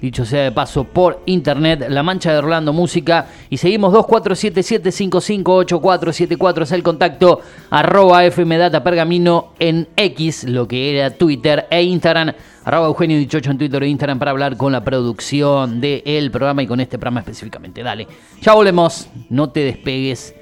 dicho 0.00 0.24
sea 0.24 0.44
de 0.44 0.52
paso, 0.52 0.84
por 0.84 1.22
internet, 1.26 1.84
La 1.88 2.02
Mancha 2.02 2.32
de 2.32 2.40
Rolando 2.40 2.72
Música. 2.72 3.26
Y 3.50 3.58
seguimos 3.58 3.92
2477558474 3.92 6.62
es 6.62 6.72
el 6.72 6.82
contacto, 6.82 7.42
arroba 7.70 8.22
FMData 8.30 8.82
Pergamino 8.82 9.52
en 9.58 9.88
X, 9.96 10.44
lo 10.44 10.66
que 10.66 10.96
era 10.96 11.10
Twitter 11.10 11.66
e 11.70 11.82
Instagram, 11.82 12.32
arroba 12.64 12.86
Eugenio 12.86 13.18
18 13.18 13.50
en 13.50 13.58
Twitter 13.58 13.82
e 13.82 13.88
Instagram 13.88 14.18
para 14.18 14.30
hablar 14.30 14.56
con 14.56 14.72
la 14.72 14.82
producción 14.82 15.80
del 15.80 16.30
programa 16.30 16.62
y 16.62 16.66
con 16.66 16.80
este 16.80 16.98
programa 16.98 17.20
específicamente. 17.20 17.82
Dale, 17.82 18.06
ya 18.40 18.54
volvemos, 18.54 19.08
no 19.28 19.50
te 19.50 19.60
despegues 19.60 20.34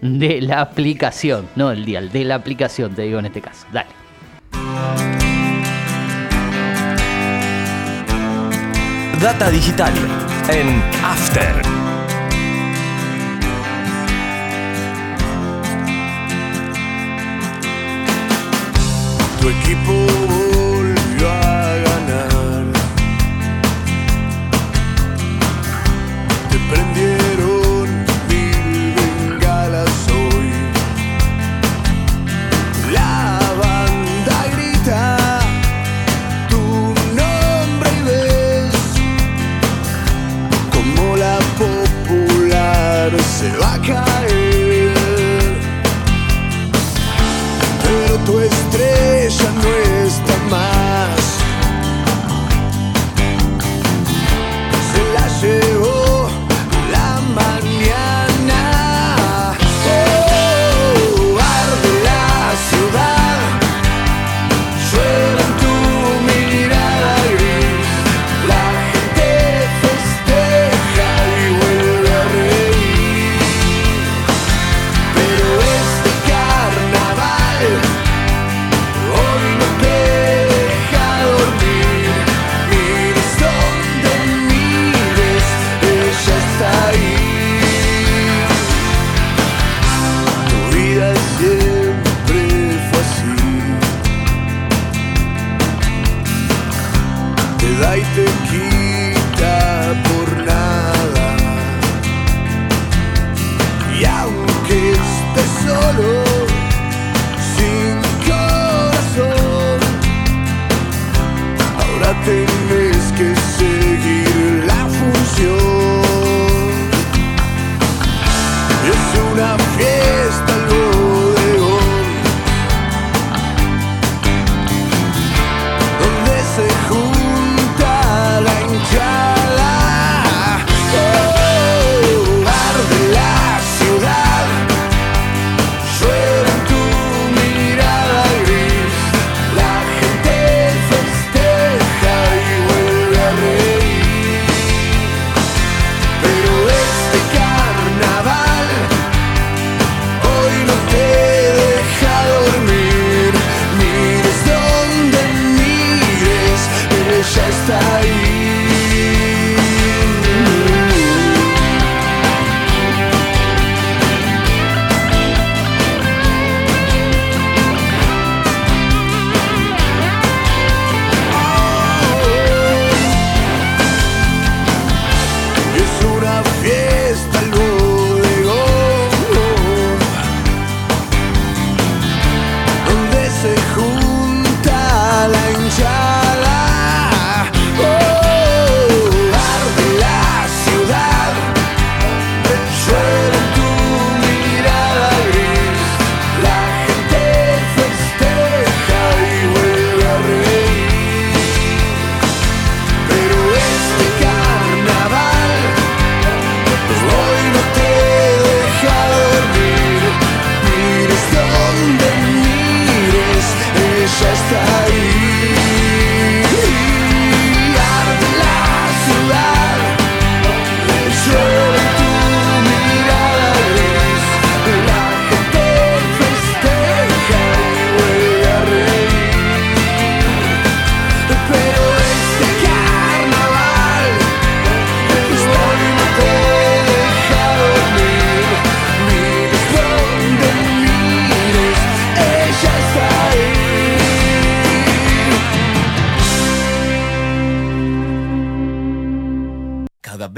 de 0.00 0.40
la 0.40 0.60
aplicación, 0.60 1.48
no 1.54 1.68
del 1.68 1.84
dial, 1.84 2.10
de 2.10 2.24
la 2.24 2.36
aplicación, 2.36 2.94
te 2.94 3.02
digo 3.02 3.18
en 3.18 3.26
este 3.26 3.40
caso. 3.40 3.66
Dale. 3.72 5.41
Data 9.22 9.50
digital 9.50 9.92
en 10.48 10.82
After. 11.04 11.62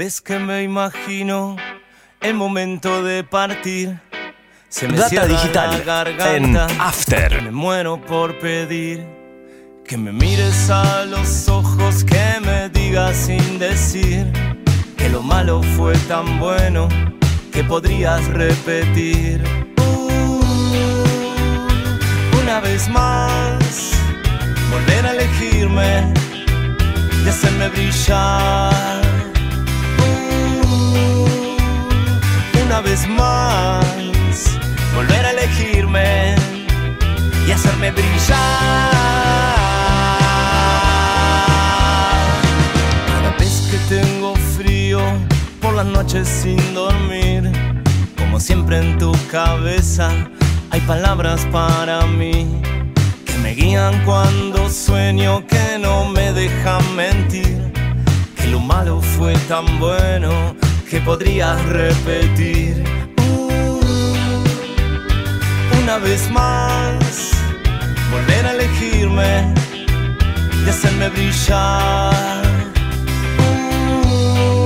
Vez 0.05 0.21
que 0.21 0.37
me 0.37 0.61
imagino 0.61 1.55
el 2.21 2.35
momento 2.35 3.01
de 3.01 3.23
partir, 3.23 3.99
se 4.69 4.87
me 4.87 4.97
Data 4.97 5.25
digital 5.25 5.71
la 5.71 5.79
garganta. 5.79 6.35
en 6.35 6.79
After. 6.79 7.41
Me 7.41 7.49
muero 7.49 7.99
por 7.99 8.37
pedir 8.37 9.03
que 9.83 9.97
me 9.97 10.11
mires 10.11 10.69
a 10.69 11.05
los 11.05 11.49
ojos, 11.49 12.03
que 12.03 12.39
me 12.39 12.69
digas 12.69 13.17
sin 13.17 13.57
decir 13.57 14.31
que 14.95 15.09
lo 15.09 15.23
malo 15.23 15.63
fue 15.75 15.97
tan 16.07 16.37
bueno 16.37 16.87
que 17.51 17.63
podrías 17.63 18.23
repetir. 18.27 19.43
Uh, 19.79 20.39
una 22.43 22.59
vez 22.59 22.87
más, 22.89 23.93
volver 24.69 25.03
a 25.03 25.11
elegirme 25.13 26.13
y 27.25 27.27
hacerme 27.27 27.69
brillar. 27.69 28.94
Vez 32.85 33.07
más, 33.07 33.83
volver 34.95 35.25
a 35.25 35.31
elegirme 35.31 36.35
y 37.47 37.51
hacerme 37.51 37.89
brillar. 37.91 38.37
Cada 43.07 43.31
vez 43.39 43.67
que 43.71 43.77
tengo 43.95 44.35
frío 44.55 44.99
por 45.61 45.73
las 45.73 45.87
noches 45.87 46.27
sin 46.27 46.75
dormir, 46.75 47.51
como 48.17 48.39
siempre 48.39 48.77
en 48.77 48.99
tu 48.99 49.11
cabeza 49.31 50.11
hay 50.69 50.81
palabras 50.81 51.43
para 51.51 52.05
mí 52.05 52.61
que 53.25 53.37
me 53.39 53.55
guían 53.55 53.99
cuando 54.05 54.69
sueño, 54.69 55.43
que 55.47 55.79
no 55.79 56.07
me 56.09 56.31
dejan 56.33 56.83
mentir, 56.95 57.73
que 58.35 58.47
lo 58.47 58.59
malo 58.59 59.01
fue 59.01 59.33
tan 59.49 59.79
bueno 59.79 60.55
que 60.89 60.99
podrías 61.01 61.63
repetir. 61.65 62.83
Uh, 63.17 63.79
una 65.81 65.97
vez 65.97 66.29
más, 66.29 67.31
volver 68.11 68.45
a 68.45 68.51
elegirme 68.51 69.53
y 70.65 70.69
hacerme 70.69 71.09
brillar. 71.09 72.43
Uh, 73.39 74.65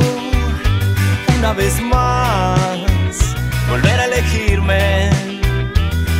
una 1.38 1.54
vez 1.54 1.82
más, 1.82 2.58
volver 3.70 4.00
a 4.00 4.06
elegirme 4.06 5.10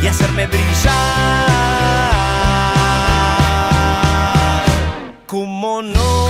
y 0.02 0.06
hacerme 0.06 0.46
brillar. 0.46 1.00
¿Cómo 5.26 5.82
no 5.82 6.29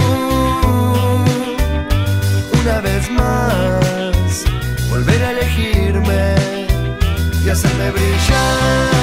असमेव 7.51 9.00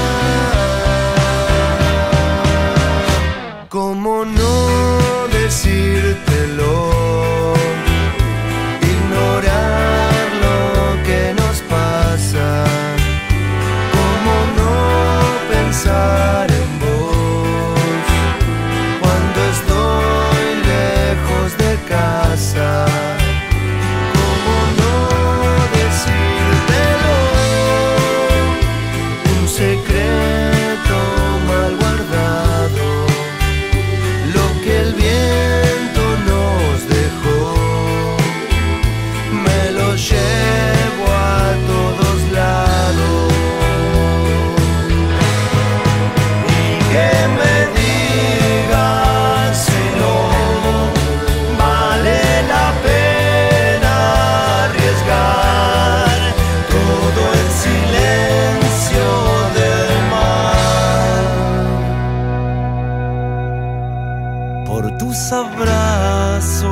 por 64.68 64.98
tus 64.98 65.32
abrazos, 65.32 66.68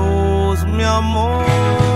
mi 0.66 0.85
amor. 0.85 1.95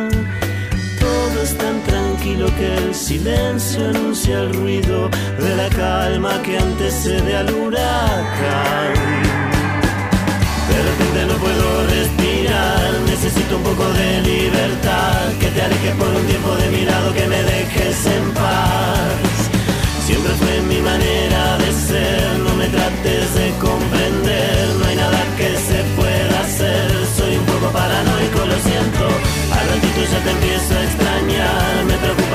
Tranquilo 2.31 2.55
que 2.55 2.77
el 2.77 2.95
silencio 2.95 3.89
anuncia 3.89 4.39
el 4.39 4.53
ruido 4.53 5.09
de 5.37 5.55
la 5.57 5.67
calma 5.67 6.41
que 6.43 6.57
antecede 6.57 7.35
al 7.35 7.53
huracán. 7.53 8.93
De 10.69 10.81
repente 10.81 11.25
no 11.25 11.33
puedo 11.39 11.87
respirar, 11.87 12.93
necesito 13.05 13.57
un 13.57 13.63
poco 13.63 13.83
de 13.91 14.21
libertad, 14.21 15.33
que 15.41 15.47
te 15.47 15.61
alejes 15.61 15.95
por 15.95 16.07
un 16.07 16.25
tiempo 16.25 16.55
de 16.55 16.69
mi 16.69 16.85
lado, 16.85 17.13
que 17.13 17.27
me 17.27 17.43
dejes 17.43 18.05
en 18.05 18.33
paz. 18.33 18.70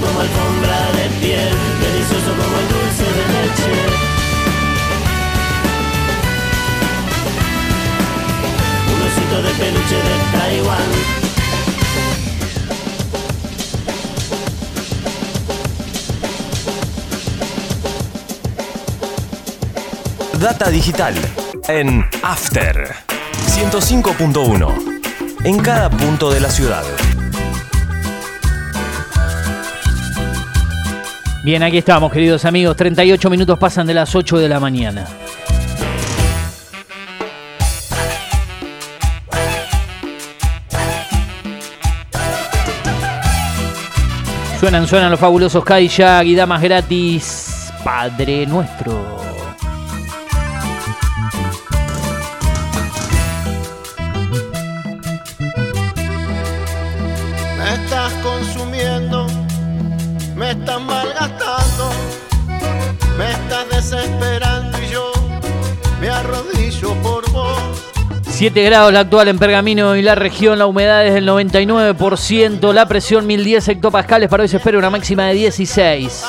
Como 0.00 0.20
alfombra 0.20 0.92
de 0.92 1.08
piel, 1.20 1.54
delicioso 1.80 2.30
como 2.30 2.58
el 2.58 2.68
dulce 2.68 3.04
de 3.04 3.24
leche. 3.32 3.74
Un 8.88 8.98
osito 9.06 9.36
de 9.42 9.52
peluche 9.54 9.96
de 9.96 10.14
Taiwán. 10.32 10.90
Data 20.40 20.70
digital 20.70 21.14
en 21.68 22.04
After 22.22 22.94
105.1 23.46 25.44
en 25.44 25.58
cada 25.58 25.90
punto 25.90 26.30
de 26.30 26.40
la 26.40 26.50
ciudad. 26.50 26.84
Bien, 31.44 31.60
aquí 31.64 31.78
estamos, 31.78 32.12
queridos 32.12 32.44
amigos. 32.44 32.76
38 32.76 33.28
minutos 33.28 33.58
pasan 33.58 33.84
de 33.84 33.94
las 33.94 34.14
8 34.14 34.38
de 34.38 34.48
la 34.48 34.60
mañana. 34.60 35.08
Suenan, 44.60 44.86
suenan 44.86 45.10
los 45.10 45.18
fabulosos 45.18 45.64
Kayak 45.64 46.24
y 46.26 46.36
damas 46.36 46.62
gratis. 46.62 47.72
Padre 47.82 48.46
nuestro. 48.46 49.21
7 68.42 68.60
grados 68.64 68.92
la 68.92 68.98
actual 68.98 69.28
en 69.28 69.38
Pergamino 69.38 69.94
y 69.94 70.02
la 70.02 70.16
región, 70.16 70.58
la 70.58 70.66
humedad 70.66 71.06
es 71.06 71.14
del 71.14 71.28
99%, 71.28 72.72
la 72.72 72.86
presión 72.86 73.24
1010 73.24 73.68
hectopascales, 73.68 74.28
para 74.28 74.42
hoy 74.42 74.48
se 74.48 74.56
espera 74.56 74.78
una 74.78 74.90
máxima 74.90 75.26
de 75.26 75.34
16. 75.34 76.24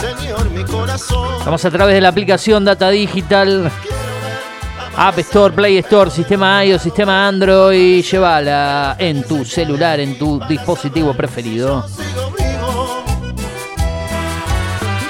Señor, 0.00 0.50
mi 0.52 0.64
corazón. 0.64 1.36
Estamos 1.36 1.62
a 1.66 1.70
través 1.70 1.96
de 1.96 2.00
la 2.00 2.08
aplicación 2.08 2.64
Data 2.64 2.88
Digital, 2.88 3.70
App 4.96 5.18
Store, 5.18 5.54
Play 5.54 5.76
Store, 5.76 6.10
sistema 6.10 6.64
iOS, 6.64 6.80
sistema 6.80 7.28
Android, 7.28 8.02
llévala 8.02 8.96
en 8.98 9.22
tu 9.22 9.44
celular, 9.44 10.00
en 10.00 10.18
tu 10.18 10.40
dispositivo 10.48 11.12
preferido. 11.12 11.86
Sigo 11.88 12.30
vivo. 12.38 13.04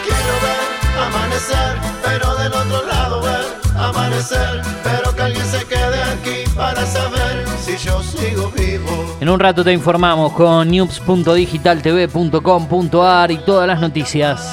Quiero 0.02 0.34
ver 0.42 1.06
amanecer, 1.06 1.76
pero 2.02 2.36
amanecer, 3.78 4.65
En 9.26 9.32
un 9.32 9.40
rato 9.40 9.64
te 9.64 9.72
informamos 9.72 10.32
con 10.34 10.70
news.digitaltv.com.ar 10.70 13.32
y 13.32 13.38
todas 13.38 13.66
las 13.66 13.80
noticias. 13.80 14.48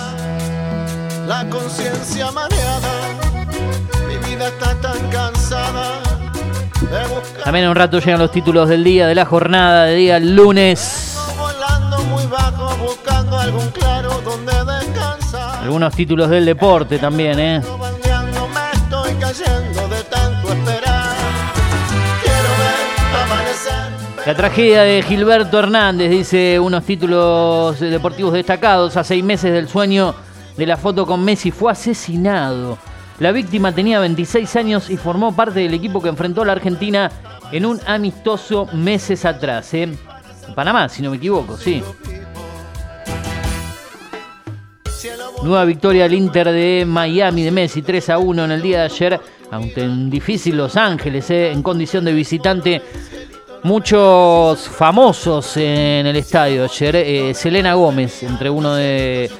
La 1.27 1.47
conciencia 1.47 2.31
mareada, 2.31 2.89
mi 4.07 4.17
vida 4.27 4.47
está 4.47 4.73
tan 4.81 4.97
cansada 5.11 6.01
También 7.43 7.65
en 7.65 7.69
un 7.69 7.75
rato 7.75 7.99
llegan 7.99 8.19
los 8.19 8.31
títulos 8.31 8.67
del 8.67 8.83
día, 8.83 9.05
de 9.05 9.13
la 9.13 9.25
jornada, 9.25 9.83
de 9.83 9.93
día 9.93 10.19
lunes. 10.19 11.19
Algunos 15.61 15.93
títulos 15.93 16.31
del 16.31 16.45
deporte 16.45 16.97
también, 16.97 17.39
¿eh? 17.39 17.61
La 24.25 24.35
tragedia 24.35 24.83
de 24.83 25.01
Gilberto 25.01 25.59
Hernández, 25.59 26.09
dice 26.09 26.57
unos 26.57 26.85
títulos 26.85 27.77
deportivos 27.81 28.31
destacados. 28.31 28.95
A 28.95 29.03
seis 29.03 29.21
meses 29.21 29.51
del 29.51 29.67
sueño 29.67 30.15
de 30.55 30.65
la 30.65 30.77
foto 30.77 31.05
con 31.05 31.25
Messi 31.25 31.51
fue 31.51 31.73
asesinado. 31.73 32.77
La 33.19 33.33
víctima 33.33 33.73
tenía 33.73 33.99
26 33.99 34.55
años 34.55 34.89
y 34.89 34.95
formó 34.95 35.35
parte 35.35 35.59
del 35.59 35.73
equipo 35.73 36.01
que 36.01 36.07
enfrentó 36.07 36.41
a 36.41 36.45
la 36.45 36.53
Argentina 36.53 37.11
en 37.51 37.65
un 37.65 37.81
amistoso 37.85 38.65
meses 38.71 39.25
atrás. 39.25 39.73
¿eh? 39.73 39.89
Panamá, 40.55 40.87
si 40.87 41.01
no 41.01 41.11
me 41.11 41.17
equivoco, 41.17 41.57
sí. 41.57 41.83
Nueva 45.43 45.65
victoria 45.65 46.05
al 46.05 46.13
Inter 46.13 46.49
de 46.49 46.85
Miami 46.87 47.43
de 47.43 47.51
Messi, 47.51 47.81
3 47.81 48.11
a 48.11 48.19
1 48.19 48.45
en 48.45 48.51
el 48.51 48.61
día 48.61 48.79
de 48.79 48.85
ayer, 48.85 49.19
aunque 49.51 49.81
en 49.81 50.09
difícil 50.09 50.55
Los 50.55 50.77
Ángeles, 50.77 51.29
¿eh? 51.29 51.51
en 51.51 51.61
condición 51.61 52.05
de 52.05 52.13
visitante. 52.13 52.81
Muchos 53.63 54.67
famosos 54.67 55.55
en 55.55 56.05
el 56.05 56.15
estadio 56.17 56.65
ayer. 56.65 56.95
eh, 56.97 57.33
Selena 57.33 57.73
Gómez, 57.75 58.21
entre 58.23 58.49
uno 58.49 58.75
de 58.75 59.31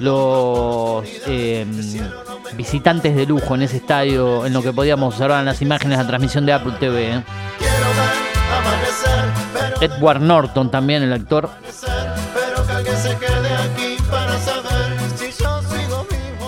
los 0.00 1.04
eh, 1.26 1.64
visitantes 2.56 3.16
de 3.16 3.24
lujo 3.24 3.54
en 3.54 3.62
ese 3.62 3.78
estadio, 3.78 4.44
en 4.44 4.52
lo 4.52 4.62
que 4.62 4.72
podíamos 4.72 5.14
observar 5.14 5.40
en 5.40 5.46
las 5.46 5.62
imágenes 5.62 5.96
de 5.96 6.04
la 6.04 6.08
transmisión 6.08 6.44
de 6.44 6.52
Apple 6.52 6.74
TV. 6.78 7.14
¿eh? 7.14 7.24
Edward 9.80 10.20
Norton 10.20 10.70
también, 10.70 11.02
el 11.02 11.12
actor. 11.14 11.48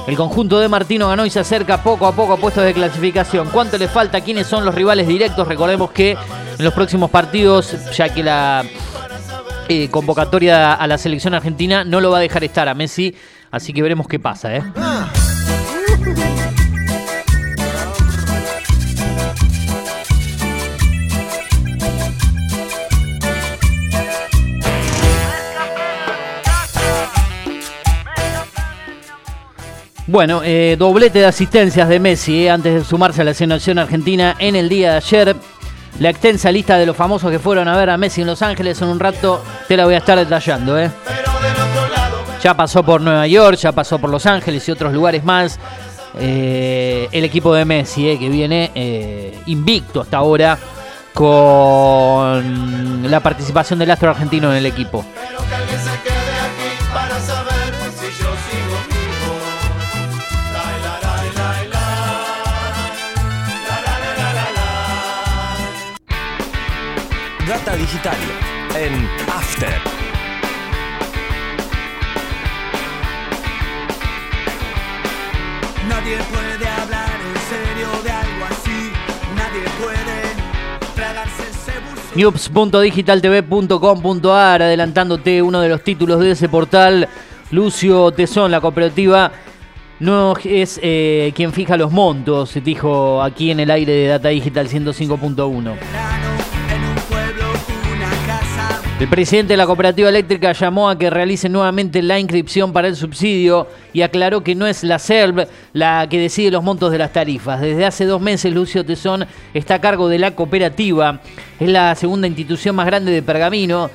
El 0.06 0.16
conjunto 0.16 0.58
de 0.58 0.68
Martino 0.68 1.08
ganó 1.08 1.24
y 1.24 1.30
se 1.30 1.40
acerca 1.40 1.82
poco 1.82 2.06
a 2.06 2.12
poco 2.12 2.32
a 2.32 2.36
puestos 2.36 2.64
de 2.64 2.74
clasificación. 2.74 3.48
¿Cuánto 3.50 3.78
le 3.78 3.86
falta? 3.88 4.20
¿Quiénes 4.20 4.46
son 4.46 4.64
los 4.64 4.74
rivales 4.74 5.06
directos? 5.06 5.46
Recordemos 5.46 5.92
que 5.92 6.12
en 6.12 6.64
los 6.64 6.74
próximos 6.74 7.10
partidos, 7.10 7.76
ya 7.94 8.08
que 8.08 8.22
la 8.22 8.64
eh, 9.68 9.88
convocatoria 9.90 10.74
a 10.74 10.86
la 10.86 10.98
selección 10.98 11.34
argentina 11.34 11.84
no 11.84 12.00
lo 12.00 12.10
va 12.10 12.18
a 12.18 12.20
dejar 12.20 12.42
estar 12.42 12.68
a 12.68 12.74
Messi, 12.74 13.14
así 13.50 13.72
que 13.72 13.80
veremos 13.80 14.08
qué 14.08 14.18
pasa. 14.18 14.56
¿eh? 14.56 14.62
Bueno, 30.12 30.42
eh, 30.44 30.76
doblete 30.78 31.20
de 31.20 31.24
asistencias 31.24 31.88
de 31.88 31.98
Messi 31.98 32.44
eh, 32.44 32.50
antes 32.50 32.74
de 32.74 32.84
sumarse 32.84 33.22
a 33.22 33.24
la 33.24 33.32
selección 33.32 33.78
argentina 33.78 34.36
en 34.38 34.56
el 34.56 34.68
día 34.68 34.90
de 34.90 34.96
ayer. 34.98 35.34
La 36.00 36.10
extensa 36.10 36.52
lista 36.52 36.76
de 36.76 36.84
los 36.84 36.94
famosos 36.94 37.30
que 37.30 37.38
fueron 37.38 37.66
a 37.66 37.74
ver 37.78 37.88
a 37.88 37.96
Messi 37.96 38.20
en 38.20 38.26
Los 38.26 38.42
Ángeles 38.42 38.82
en 38.82 38.88
un 38.88 39.00
rato 39.00 39.42
te 39.68 39.74
la 39.74 39.86
voy 39.86 39.94
a 39.94 39.98
estar 39.98 40.18
detallando. 40.18 40.78
¿eh? 40.78 40.90
Ya 42.42 42.52
pasó 42.52 42.82
por 42.82 43.00
Nueva 43.00 43.26
York, 43.26 43.56
ya 43.56 43.72
pasó 43.72 43.98
por 43.98 44.10
Los 44.10 44.26
Ángeles 44.26 44.68
y 44.68 44.72
otros 44.72 44.92
lugares 44.92 45.24
más. 45.24 45.58
Eh, 46.18 47.08
el 47.10 47.24
equipo 47.24 47.54
de 47.54 47.64
Messi, 47.64 48.18
que 48.18 48.28
viene 48.28 49.32
invicto 49.46 50.02
hasta 50.02 50.18
ahora 50.18 50.58
con 51.14 53.10
la 53.10 53.20
participación 53.20 53.78
del 53.78 53.90
astro 53.90 54.10
argentino 54.10 54.50
en 54.50 54.58
el 54.58 54.66
equipo. 54.66 55.06
Digital 67.82 68.16
en 68.76 68.92
After. 69.28 69.74
Nadie 75.88 76.18
puede 76.30 76.68
hablar 76.68 77.10
en 77.10 77.34
serio 77.50 77.88
de 78.04 78.10
algo 78.10 78.44
así. 78.48 78.92
Nadie 79.34 79.64
puede 79.82 80.30
tragarse 80.94 81.42
ese 81.50 81.72
buzo. 81.80 82.14
News.digitaltv.com.ar 82.14 84.62
adelantándote 84.62 85.42
uno 85.42 85.60
de 85.60 85.68
los 85.68 85.82
títulos 85.82 86.20
de 86.20 86.30
ese 86.30 86.48
portal. 86.48 87.08
Lucio 87.50 88.12
Tesón, 88.12 88.52
la 88.52 88.60
cooperativa, 88.60 89.32
no 89.98 90.34
es 90.44 90.78
eh, 90.84 91.32
quien 91.34 91.52
fija 91.52 91.76
los 91.76 91.90
montos, 91.90 92.54
dijo 92.62 93.20
aquí 93.20 93.50
en 93.50 93.58
el 93.58 93.72
aire 93.72 93.92
de 93.92 94.06
Data 94.06 94.28
Digital 94.28 94.68
105.1. 94.68 96.21
El 99.02 99.08
presidente 99.08 99.54
de 99.54 99.56
la 99.56 99.66
cooperativa 99.66 100.08
eléctrica 100.08 100.52
llamó 100.52 100.88
a 100.88 100.96
que 100.96 101.10
realicen 101.10 101.50
nuevamente 101.50 102.00
la 102.02 102.20
inscripción 102.20 102.72
para 102.72 102.86
el 102.86 102.94
subsidio 102.94 103.66
y 103.92 104.02
aclaró 104.02 104.44
que 104.44 104.54
no 104.54 104.64
es 104.64 104.84
la 104.84 105.00
SERV 105.00 105.48
la 105.72 106.06
que 106.08 106.20
decide 106.20 106.52
los 106.52 106.62
montos 106.62 106.92
de 106.92 106.98
las 106.98 107.12
tarifas. 107.12 107.60
Desde 107.60 107.84
hace 107.84 108.04
dos 108.04 108.20
meses 108.20 108.54
Lucio 108.54 108.86
Tesón 108.86 109.26
está 109.54 109.74
a 109.74 109.80
cargo 109.80 110.08
de 110.08 110.20
la 110.20 110.36
cooperativa. 110.36 111.20
Es 111.58 111.68
la 111.68 111.96
segunda 111.96 112.28
institución 112.28 112.76
más 112.76 112.86
grande 112.86 113.10
de 113.10 113.22
Pergamino. 113.22 113.90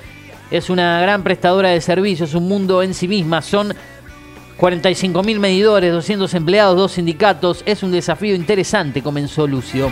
Es 0.51 0.69
una 0.69 0.99
gran 0.99 1.23
prestadora 1.23 1.69
de 1.69 1.79
servicios, 1.79 2.33
un 2.33 2.49
mundo 2.49 2.83
en 2.83 2.93
sí 2.93 3.07
misma. 3.07 3.41
Son 3.41 3.73
45.000 4.59 5.39
medidores, 5.39 5.93
200 5.93 6.33
empleados, 6.33 6.75
dos 6.75 6.91
sindicatos. 6.91 7.63
Es 7.65 7.81
un 7.81 7.93
desafío 7.93 8.35
interesante, 8.35 9.01
comenzó 9.01 9.47
Lucio. 9.47 9.89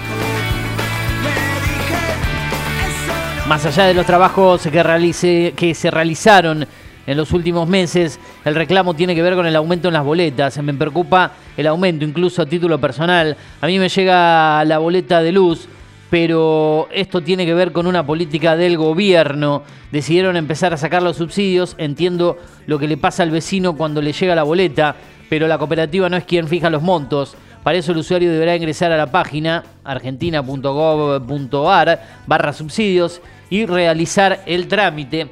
Más 3.48 3.64
allá 3.64 3.86
de 3.86 3.94
los 3.94 4.08
trabajos 4.08 4.68
que, 4.72 4.82
realice, 4.82 5.54
que 5.56 5.76
se 5.76 5.92
realizaron 5.92 6.66
en 7.06 7.16
los 7.16 7.32
últimos 7.32 7.70
meses, 7.70 8.20
el 8.44 8.56
reclamo 8.56 8.96
tiene 8.96 9.14
que 9.14 9.22
ver 9.22 9.36
con 9.36 9.46
el 9.46 9.56
aumento 9.56 9.88
en 9.88 9.94
las 9.94 10.04
boletas. 10.04 10.58
Me 10.64 10.74
preocupa 10.74 11.32
el 11.56 11.68
aumento, 11.68 12.04
incluso 12.04 12.42
a 12.42 12.48
título 12.48 12.82
personal. 12.82 13.38
A 13.62 13.68
mí 13.68 13.78
me 13.78 13.88
llega 13.88 14.66
la 14.66 14.80
boleta 14.80 15.22
de 15.22 15.32
luz, 15.32 15.68
pero 16.10 16.88
esto 16.92 17.22
tiene 17.22 17.46
que 17.46 17.54
ver 17.54 17.72
con 17.72 17.86
una 17.86 18.04
política 18.04 18.58
del 18.58 18.78
gobierno. 18.78 19.62
Decidieron 19.92 20.38
empezar 20.38 20.74
a 20.74 20.78
sacar 20.78 21.04
los 21.04 21.18
subsidios. 21.18 21.76
Entiendo 21.78 22.40
lo 22.66 22.80
que 22.80 22.88
le 22.88 22.98
pasa 22.98 23.22
al 23.22 23.30
vecino 23.30 23.78
cuando 23.78 24.02
le 24.02 24.12
llega 24.12 24.34
la 24.34 24.42
boleta, 24.42 24.96
pero 25.30 25.48
la 25.48 25.60
cooperativa 25.60 26.10
no 26.10 26.18
es 26.18 26.24
quien 26.24 26.48
fija 26.48 26.72
los 26.72 26.82
montos. 26.82 27.36
Para 27.62 27.78
eso 27.78 27.92
el 27.92 28.00
usuario 28.00 28.32
deberá 28.32 28.56
ingresar 28.56 28.92
a 28.92 28.98
la 28.98 29.12
página 29.12 29.64
argentina.gov.ar 29.84 32.02
barra 32.28 32.54
subsidios 32.54 33.22
y 33.50 33.66
realizar 33.66 34.44
el 34.46 34.68
trámite. 34.68 35.32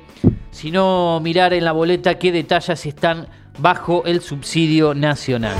Si 0.52 0.72
no, 0.72 1.20
mirar 1.22 1.54
en 1.54 1.66
la 1.66 1.72
boleta 1.72 2.20
qué 2.20 2.32
detalla 2.32 2.76
si 2.76 2.90
están 2.90 3.28
bajo 3.58 4.04
el 4.06 4.22
subsidio 4.22 4.94
nacional. 4.94 5.56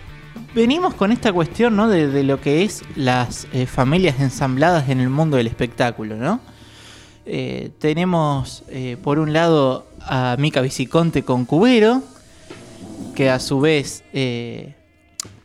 venimos 0.54 0.94
con 0.94 1.12
esta 1.12 1.32
cuestión 1.32 1.76
¿no? 1.76 1.88
de, 1.88 2.22
lo 2.24 2.40
que 2.40 2.64
es 2.64 2.82
las 2.96 3.46
eh, 3.52 3.66
familias 3.66 4.20
ensambladas 4.20 4.88
en 4.88 5.00
el 5.00 5.10
mundo 5.10 5.36
del 5.36 5.46
espectáculo, 5.46 6.16
¿no? 6.16 6.40
Eh, 7.26 7.70
tenemos 7.78 8.64
por 9.02 9.18
un 9.18 9.32
lado 9.32 9.86
a 10.00 10.36
Mica 10.38 10.60
Viciconte 10.60 11.22
con 11.22 11.46
Cubero, 11.46 12.02
que 13.14 13.30
a 13.30 13.38
su 13.38 13.60
vez 13.60 14.04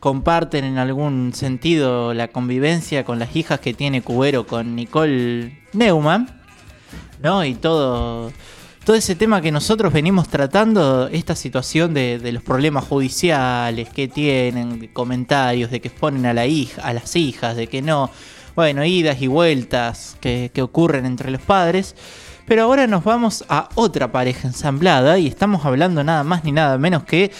comparten 0.00 0.64
en 0.64 0.78
algún 0.78 1.32
sentido 1.34 2.14
la 2.14 2.28
convivencia 2.28 3.04
con 3.04 3.18
las 3.18 3.36
hijas 3.36 3.60
que 3.60 3.74
tiene 3.74 4.02
Cubero 4.02 4.46
con 4.46 4.74
Nicole 4.74 5.60
Neumann, 5.74 6.40
¿no? 7.22 7.44
Y 7.44 7.54
todo, 7.54 8.32
todo 8.84 8.96
ese 8.96 9.14
tema 9.14 9.42
que 9.42 9.52
nosotros 9.52 9.92
venimos 9.92 10.28
tratando, 10.28 11.08
esta 11.08 11.36
situación 11.36 11.92
de, 11.92 12.18
de 12.18 12.32
los 12.32 12.42
problemas 12.42 12.84
judiciales 12.84 13.90
que 13.90 14.08
tienen, 14.08 14.88
comentarios 14.92 15.70
de 15.70 15.80
que 15.80 15.88
exponen 15.88 16.24
a, 16.24 16.32
la 16.32 16.46
hija, 16.46 16.82
a 16.82 16.94
las 16.94 17.14
hijas, 17.14 17.56
de 17.56 17.66
que 17.66 17.82
no, 17.82 18.10
bueno, 18.56 18.84
idas 18.84 19.20
y 19.20 19.26
vueltas 19.26 20.16
que, 20.20 20.50
que 20.54 20.62
ocurren 20.62 21.04
entre 21.04 21.30
los 21.30 21.42
padres. 21.42 21.94
Pero 22.46 22.64
ahora 22.64 22.88
nos 22.88 23.04
vamos 23.04 23.44
a 23.48 23.68
otra 23.76 24.10
pareja 24.10 24.48
ensamblada 24.48 25.18
y 25.18 25.28
estamos 25.28 25.64
hablando 25.64 26.02
nada 26.02 26.24
más 26.24 26.42
ni 26.42 26.50
nada 26.50 26.78
menos 26.78 27.04
que 27.04 27.30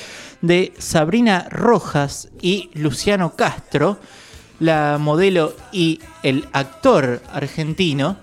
de 0.42 0.72
Sabrina 0.78 1.46
Rojas 1.50 2.28
y 2.40 2.70
Luciano 2.74 3.36
Castro, 3.36 3.98
la 4.58 4.98
modelo 4.98 5.54
y 5.72 6.00
el 6.22 6.48
actor 6.52 7.22
argentino, 7.32 8.16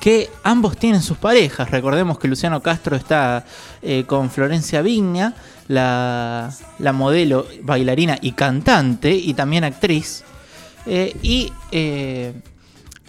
que 0.00 0.30
ambos 0.42 0.76
tienen 0.78 1.02
sus 1.02 1.18
parejas. 1.18 1.70
Recordemos 1.70 2.18
que 2.18 2.28
Luciano 2.28 2.62
Castro 2.62 2.96
está 2.96 3.44
eh, 3.82 4.04
con 4.06 4.30
Florencia 4.30 4.82
Vigna, 4.82 5.34
la, 5.68 6.50
modelo, 6.94 7.46
bailarina 7.62 8.18
y 8.20 8.32
cantante, 8.32 9.14
y 9.14 9.34
también 9.34 9.64
actriz. 9.64 10.24
Eh, 10.86 11.14
y 11.22 11.52
eh, 11.70 12.32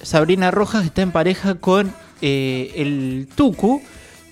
Sabrina 0.01 0.51
Rojas 0.51 0.85
está 0.85 1.01
en 1.01 1.11
pareja 1.11 1.55
con 1.55 1.93
el 2.21 3.27
Tucu, 3.35 3.81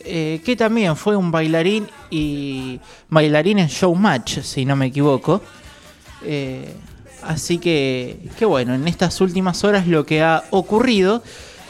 eh, 0.06 0.42
que 0.46 0.56
también 0.56 0.96
fue 0.96 1.16
un 1.16 1.32
bailarín 1.32 1.88
y 2.10 2.80
bailarín 3.10 3.60
en 3.60 3.68
Showmatch, 3.68 4.40
si 4.40 4.66
no 4.66 4.76
me 4.76 4.88
equivoco. 4.88 5.42
Eh, 6.24 6.74
así 7.24 7.58
que, 7.58 8.20
que 8.38 8.46
bueno, 8.46 8.74
en 8.74 8.88
estas 8.88 9.20
últimas 9.22 9.64
horas 9.64 9.88
lo 9.88 10.06
que 10.06 10.22
ha 10.22 10.44
ocurrido 10.52 11.22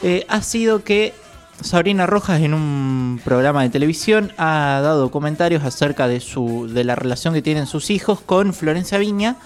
eh, 0.02 0.24
ha 0.28 0.42
sido 0.42 0.84
que 0.84 1.12
Sabrina 1.60 2.06
Rojas 2.06 2.40
en 2.40 2.54
un 2.54 3.20
programa 3.24 3.62
de 3.62 3.68
televisión 3.68 4.32
ha 4.38 4.80
dado 4.82 5.10
comentarios 5.10 5.64
acerca 5.64 6.08
de, 6.08 6.20
su, 6.20 6.68
de 6.72 6.84
la 6.84 6.94
relación 6.94 7.34
que 7.34 7.42
tienen 7.42 7.66
sus 7.66 7.90
hijos 7.90 8.20
con 8.20 8.54
Florencia 8.54 8.96
Viña, 8.96 9.36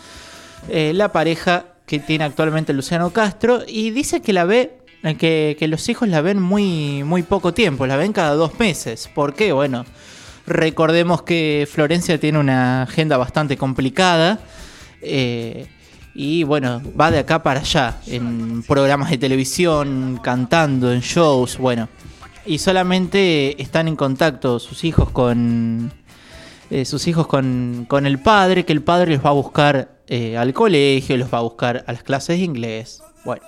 la 0.69 1.13
pareja 1.13 1.67
que 1.87 1.99
tiene 1.99 2.25
actualmente 2.25 2.73
Luciano 2.73 3.11
Castro, 3.11 3.63
y 3.67 3.91
dice 3.91 4.23
que 4.23 4.33
la 4.33 4.45
ve, 4.45 4.79
que, 5.13 5.57
los 5.69 5.89
hijos 5.89 6.09
la 6.09 6.23
ven 6.23 6.41
muy, 6.41 7.03
muy 7.05 7.23
poco 7.23 7.53
tiempo, 7.53 7.87
la 7.87 7.97
ven 7.97 8.13
cada 8.13 8.35
dos 8.35 8.59
meses. 8.59 9.11
¿Por 9.15 9.35
qué? 9.35 9.53
Bueno, 9.53 9.85
recordemos 10.47 11.23
que 11.23 11.69
Florencia 11.71 12.19
tiene 12.19 12.39
una 12.39 12.83
agenda 12.83 13.17
bastante 13.17 13.57
complicada. 13.57 14.41
eh, 15.03 15.67
y 16.15 16.45
bueno, 16.45 16.81
va 16.99 17.11
de 17.11 17.19
acá 17.19 17.43
para 17.43 17.61
allá, 17.61 17.99
en 18.07 18.63
programas 18.63 19.11
de 19.11 19.19
televisión, 19.19 20.21
cantando, 20.23 20.93
en 20.93 21.01
shows, 21.01 21.59
bueno. 21.59 21.89
Y 22.47 22.59
solamente 22.59 23.61
están 23.61 23.89
en 23.89 23.97
contacto 23.97 24.61
sus 24.61 24.85
hijos 24.85 25.11
con. 25.11 25.93
eh, 26.71 26.85
sus 26.85 27.09
hijos 27.09 27.27
con, 27.27 27.87
con 27.89 28.07
el 28.07 28.21
padre, 28.21 28.65
que 28.65 28.73
el 28.73 28.83
padre 28.83 29.15
los 29.15 29.25
va 29.25 29.31
a 29.31 29.33
buscar 29.33 29.97
eh, 30.07 30.37
al 30.37 30.53
colegio, 30.53 31.17
los 31.17 31.33
va 31.33 31.39
a 31.39 31.43
buscar 31.43 31.85
a 31.87 31.93
las 31.93 32.03
clases 32.05 32.39
de 32.39 32.45
inglés. 32.45 33.03
Bueno. 33.25 33.43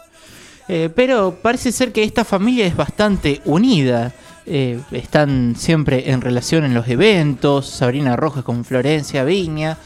Eh, 0.69 0.91
pero 0.95 1.39
parece 1.41 1.71
ser 1.71 1.93
que 1.93 2.03
esta 2.03 2.25
familia 2.25 2.67
es 2.67 2.77
bastante 2.77 3.41
unida. 3.45 4.13
Eh, 4.47 4.81
están 4.93 5.55
siempre 5.57 6.11
en 6.11 6.21
relación 6.21 6.65
en 6.65 6.75
los 6.75 6.89
eventos. 6.89 7.67
Sabrina 7.67 8.17
Rojas 8.17 8.45
con 8.45 8.65
Florencia 8.65 9.25
Viña. 9.25 9.79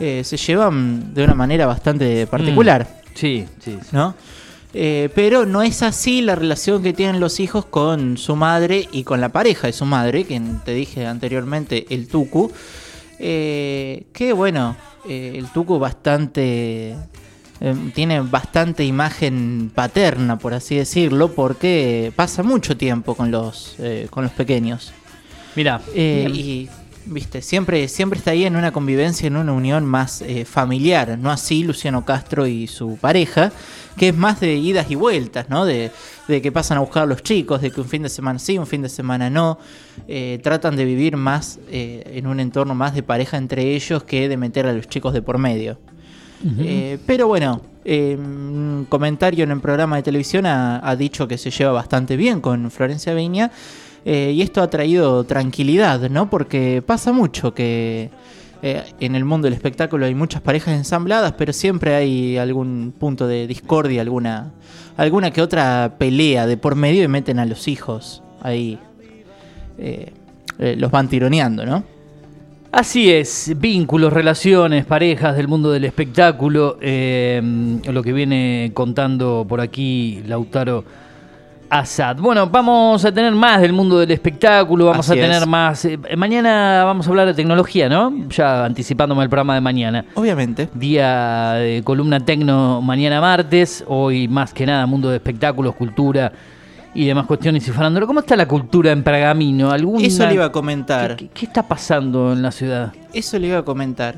eh, 0.00 0.22
se 0.24 0.36
llevan 0.36 1.12
de 1.12 1.24
una 1.24 1.34
manera 1.34 1.66
bastante 1.66 2.26
particular. 2.26 3.00
Sí, 3.14 3.46
sí. 3.58 3.78
sí. 3.82 3.88
¿no? 3.92 4.14
Pero 4.70 5.44
no 5.44 5.62
es 5.62 5.82
así 5.82 6.20
la 6.20 6.36
relación 6.36 6.82
que 6.82 6.92
tienen 6.92 7.20
los 7.20 7.40
hijos 7.40 7.64
con 7.64 8.16
su 8.16 8.36
madre 8.36 8.86
y 8.92 9.02
con 9.02 9.20
la 9.20 9.30
pareja 9.30 9.66
de 9.66 9.72
su 9.72 9.86
madre, 9.86 10.24
que 10.24 10.40
te 10.64 10.72
dije 10.72 11.06
anteriormente, 11.06 11.86
el 11.90 12.06
Tucu. 12.06 12.52
Que 13.18 14.32
bueno, 14.36 14.76
el 15.08 15.46
Tucu 15.52 15.78
bastante. 15.80 16.94
Eh, 17.60 17.74
tiene 17.94 18.20
bastante 18.20 18.84
imagen 18.84 19.70
paterna, 19.74 20.38
por 20.38 20.54
así 20.54 20.76
decirlo, 20.76 21.32
porque 21.32 22.12
pasa 22.16 22.42
mucho 22.42 22.76
tiempo 22.76 23.14
con 23.14 23.30
los, 23.30 23.74
eh, 23.78 24.06
con 24.10 24.24
los 24.24 24.32
pequeños. 24.32 24.92
Mira, 25.56 25.80
Eh, 25.94 26.30
y 26.32 26.68
viste, 27.06 27.42
siempre, 27.42 27.88
siempre 27.88 28.18
está 28.18 28.32
ahí 28.32 28.44
en 28.44 28.56
una 28.56 28.70
convivencia, 28.70 29.26
en 29.26 29.36
una 29.36 29.52
unión 29.52 29.84
más 29.84 30.22
eh, 30.22 30.44
familiar, 30.44 31.18
no 31.18 31.30
así 31.30 31.64
Luciano 31.64 32.04
Castro 32.04 32.46
y 32.46 32.66
su 32.66 32.96
pareja, 33.00 33.50
que 33.96 34.10
es 34.10 34.16
más 34.16 34.40
de 34.40 34.54
idas 34.54 34.90
y 34.90 34.94
vueltas, 34.94 35.48
¿no? 35.48 35.64
De, 35.64 35.90
de 36.28 36.42
que 36.42 36.52
pasan 36.52 36.76
a 36.76 36.80
buscar 36.80 37.04
a 37.04 37.06
los 37.06 37.22
chicos, 37.22 37.60
de 37.60 37.70
que 37.70 37.80
un 37.80 37.88
fin 37.88 38.02
de 38.02 38.08
semana 38.08 38.38
sí, 38.38 38.58
un 38.58 38.66
fin 38.66 38.82
de 38.82 38.88
semana 38.88 39.30
no. 39.30 39.58
Eh, 40.06 40.38
tratan 40.42 40.76
de 40.76 40.84
vivir 40.84 41.16
más 41.16 41.58
eh, 41.68 42.02
en 42.14 42.26
un 42.26 42.38
entorno 42.38 42.74
más 42.74 42.94
de 42.94 43.02
pareja 43.02 43.36
entre 43.36 43.74
ellos 43.74 44.04
que 44.04 44.28
de 44.28 44.36
meter 44.36 44.66
a 44.66 44.72
los 44.72 44.88
chicos 44.88 45.12
de 45.12 45.22
por 45.22 45.38
medio. 45.38 45.78
Eh, 46.60 46.98
pero 47.06 47.26
bueno, 47.26 47.60
un 47.84 48.86
comentario 48.88 49.44
en 49.44 49.50
el 49.50 49.60
programa 49.60 49.96
de 49.96 50.02
televisión 50.02 50.46
ha, 50.46 50.96
dicho 50.96 51.26
que 51.26 51.38
se 51.38 51.50
lleva 51.50 51.72
bastante 51.72 52.16
bien 52.16 52.40
con 52.40 52.70
Florencia 52.70 53.14
Viña. 53.14 53.50
eh, 54.04 54.32
y 54.34 54.42
esto 54.42 54.62
ha 54.62 54.70
traído 54.70 55.24
tranquilidad, 55.24 56.08
¿no? 56.08 56.30
Porque 56.30 56.82
pasa 56.86 57.12
mucho 57.12 57.52
que 57.52 58.10
eh, 58.62 58.84
en 59.00 59.14
el 59.14 59.24
mundo 59.24 59.46
del 59.46 59.54
espectáculo 59.54 60.06
hay 60.06 60.14
muchas 60.14 60.40
parejas 60.40 60.74
ensambladas, 60.74 61.32
pero 61.32 61.52
siempre 61.52 61.94
hay 61.94 62.38
algún 62.38 62.94
punto 62.96 63.26
de 63.26 63.46
discordia, 63.46 64.00
alguna, 64.00 64.52
alguna 64.96 65.30
que 65.30 65.42
otra 65.42 65.96
pelea 65.98 66.46
de 66.46 66.56
por 66.56 66.74
medio 66.74 67.02
y 67.02 67.08
meten 67.08 67.38
a 67.38 67.46
los 67.46 67.68
hijos 67.68 68.22
ahí. 68.40 68.78
los 70.58 70.90
van 70.90 71.08
tironeando, 71.08 71.66
¿no? 71.66 71.97
Así 72.70 73.10
es, 73.10 73.54
vínculos, 73.56 74.12
relaciones, 74.12 74.84
parejas 74.84 75.34
del 75.34 75.48
mundo 75.48 75.70
del 75.70 75.86
espectáculo, 75.86 76.76
eh, 76.82 77.40
lo 77.84 78.02
que 78.02 78.12
viene 78.12 78.72
contando 78.74 79.46
por 79.48 79.62
aquí 79.62 80.22
Lautaro 80.26 80.84
Assad. 81.70 82.18
Bueno, 82.18 82.46
vamos 82.46 83.02
a 83.06 83.12
tener 83.12 83.32
más 83.32 83.62
del 83.62 83.72
mundo 83.72 83.98
del 83.98 84.10
espectáculo, 84.10 84.84
vamos 84.84 85.08
Así 85.08 85.18
a 85.18 85.22
tener 85.22 85.42
es. 85.42 85.46
más... 85.46 85.82
eh, 85.86 85.98
mañana 86.16 86.84
vamos 86.84 87.06
a 87.06 87.10
hablar 87.10 87.26
de 87.28 87.34
tecnología, 87.34 87.88
¿no? 87.88 88.12
Ya 88.28 88.66
anticipándome 88.66 89.22
el 89.22 89.30
programa 89.30 89.54
de 89.54 89.62
mañana. 89.62 90.04
Obviamente. 90.14 90.68
Día 90.74 91.52
de 91.54 91.82
columna 91.82 92.20
tecno 92.20 92.82
mañana 92.82 93.18
martes, 93.22 93.82
hoy 93.86 94.28
más 94.28 94.52
que 94.52 94.66
nada 94.66 94.84
mundo 94.84 95.08
de 95.08 95.16
espectáculos, 95.16 95.74
cultura 95.74 96.32
y 96.94 97.06
demás 97.06 97.26
cuestiones 97.26 97.66
y 97.68 97.70
farándula. 97.70 98.06
¿Cómo 98.06 98.20
está 98.20 98.36
la 98.36 98.46
cultura 98.48 98.92
en 98.92 99.02
Pergamino? 99.02 99.70
¿Alguna... 99.70 100.06
Eso 100.06 100.26
le 100.26 100.34
iba 100.34 100.46
a 100.46 100.52
comentar. 100.52 101.16
¿Qué, 101.16 101.28
qué 101.32 101.46
está 101.46 101.62
pasando 101.66 102.32
en 102.32 102.42
la 102.42 102.50
ciudad? 102.50 102.92
Eso 103.12 103.38
le 103.38 103.48
iba 103.48 103.58
a 103.58 103.62
comentar. 103.64 104.16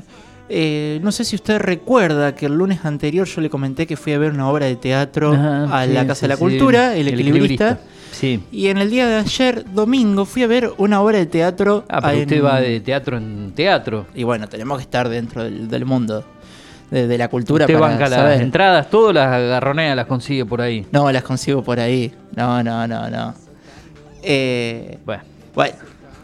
Eh, 0.53 0.99
no 1.01 1.13
sé 1.13 1.23
si 1.23 1.35
usted 1.37 1.59
recuerda 1.59 2.35
que 2.35 2.45
el 2.47 2.55
lunes 2.55 2.83
anterior 2.83 3.25
yo 3.25 3.39
le 3.39 3.49
comenté 3.49 3.87
que 3.87 3.95
fui 3.95 4.11
a 4.11 4.17
ver 4.19 4.33
una 4.33 4.49
obra 4.49 4.65
de 4.65 4.75
teatro 4.75 5.31
Ajá, 5.31 5.79
a 5.81 5.85
sí, 5.85 5.93
la 5.93 6.05
Casa 6.05 6.15
sí, 6.15 6.21
de 6.23 6.27
la. 6.27 6.37
Cultura, 6.37 6.93
El, 6.95 7.07
El 7.07 7.13
Equilibrista. 7.13 7.69
Equilibrista. 7.71 7.91
Sí. 8.11 8.43
Y 8.51 8.67
en 8.67 8.77
el 8.77 8.89
día 8.89 9.07
de 9.07 9.15
ayer, 9.15 9.63
domingo, 9.73 10.25
fui 10.25 10.43
a 10.43 10.47
ver 10.47 10.69
una 10.77 10.99
obra 11.01 11.17
de 11.19 11.25
teatro. 11.25 11.85
Ah, 11.87 12.01
pero 12.01 12.13
en- 12.17 12.21
usted 12.23 12.43
va 12.43 12.59
de 12.59 12.81
teatro 12.81 13.15
en 13.17 13.53
teatro. 13.55 14.07
Y 14.13 14.23
bueno, 14.23 14.49
tenemos 14.49 14.77
que 14.77 14.83
estar 14.83 15.07
dentro 15.07 15.43
del, 15.45 15.69
del 15.69 15.85
mundo 15.85 16.25
de, 16.91 17.07
de 17.07 17.17
la 17.17 17.27
cultura 17.29 17.65
para 17.65 17.79
banca 17.79 18.07
las 18.09 18.39
entradas, 18.41 18.89
todas 18.89 19.15
las 19.15 19.27
agarronea, 19.33 19.95
las 19.95 20.05
consigue 20.05 20.45
por 20.45 20.61
ahí. 20.61 20.85
No, 20.91 21.11
las 21.11 21.23
consigo 21.23 21.63
por 21.63 21.79
ahí. 21.79 22.13
No, 22.35 22.61
no, 22.61 22.87
no, 22.87 23.09
no. 23.09 23.33
Eh, 24.23 24.97
Bueno. 25.05 25.23
bueno, 25.55 25.73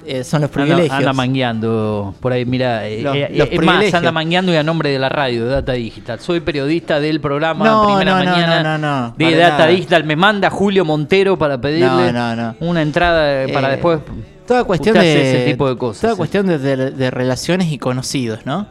eh, 0.06 0.24
son 0.24 0.42
los 0.42 0.50
Anda, 0.52 0.66
privilegios. 0.66 0.92
anda 0.94 1.14
mangueando 1.14 2.14
por 2.20 2.32
ahí, 2.32 2.46
mira. 2.46 2.88
eh, 2.88 3.02
Los- 3.02 3.16
eh, 3.16 3.30
los 3.34 3.48
es 3.52 3.62
más, 3.62 3.94
anda 3.94 4.12
mangueando 4.12 4.54
y 4.54 4.56
a 4.56 4.64
nombre 4.64 4.90
de 4.92 5.00
la 5.00 5.10
radio, 5.10 5.46
de 5.46 5.52
Data 5.52 5.74
Digital. 5.74 6.20
Soy 6.20 6.40
periodista 6.42 7.00
del 7.00 7.20
programa 7.20 7.66
No, 7.66 7.86
Primera 7.88 8.12
no, 8.20 8.26
Mañana 8.32 8.64
no, 8.64 8.78
no, 8.78 9.08
no, 9.10 9.16
de 9.18 9.36
Data 9.36 9.58
nada. 9.58 9.68
Digital. 9.68 10.04
Me 10.04 10.16
manda 10.16 10.50
Julio 10.50 10.86
Montero 10.86 11.38
para 11.38 11.60
pedirle 11.60 12.14
una 12.60 12.82
entrada 12.82 13.48
para 13.52 13.70
después. 13.70 14.00
Toda 14.46 14.64
cuestión 14.64 14.96
de 14.98 15.30
ese 15.42 15.46
tipo 15.52 15.68
de 15.68 15.76
cosas. 15.78 16.02
Toda 16.02 16.16
cuestión 16.16 16.46
de, 16.48 16.58
de- 16.58 16.92
de 16.92 17.12
relaciones 17.12 17.70
y 17.72 17.78
conocidos, 17.78 18.46
¿no? 18.46 18.68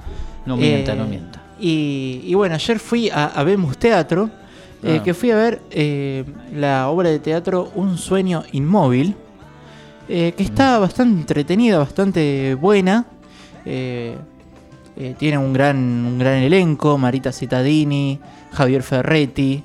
No 0.47 0.57
mienta, 0.57 0.95
no 0.95 1.05
mienta. 1.07 1.36
Y, 1.59 2.21
y 2.25 2.35
bueno, 2.35 2.55
ayer 2.55 2.79
fui 2.79 3.09
a, 3.11 3.27
a 3.27 3.43
Vemos 3.45 3.79
Teatro, 3.79 4.29
eh, 4.83 4.99
Ah. 5.01 5.03
que 5.03 5.15
fui 5.15 5.31
a 5.31 5.37
ver 5.37 5.63
eh, 5.71 6.25
la 6.55 6.89
obra 6.91 7.09
de 7.09 7.19
teatro 7.19 7.71
Un 7.75 7.97
sueño 7.99 8.43
inmóvil, 8.53 9.15
eh, 10.09 10.35
que 10.37 10.43
Mm. 10.45 10.47
está 10.47 10.79
bastante 10.79 11.21
entretenida, 11.21 11.79
bastante 11.79 12.55
buena. 12.55 13.07
Tiene 15.19 15.37
un 15.39 15.53
gran, 15.53 15.77
un 15.77 16.19
gran 16.19 16.35
elenco, 16.43 16.97
Marita 16.99 17.31
Cittadini, 17.33 18.19
Javier 18.53 18.83
Ferretti, 18.83 19.63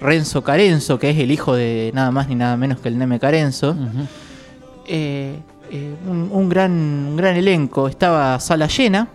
Renzo 0.00 0.42
Carenzo, 0.42 0.98
que 0.98 1.10
es 1.10 1.18
el 1.18 1.30
hijo 1.30 1.54
de 1.54 1.90
nada 1.94 2.10
más 2.10 2.28
ni 2.28 2.34
nada 2.34 2.56
menos 2.56 2.80
que 2.80 2.88
el 2.88 2.98
Neme 2.98 3.18
Carenzo. 3.20 3.74
Un, 4.90 6.28
un 6.30 6.48
gran, 6.48 6.72
un 6.72 7.16
gran 7.16 7.36
elenco. 7.36 7.88
Estaba 7.88 8.38
sala 8.40 8.66
llena. 8.66 9.08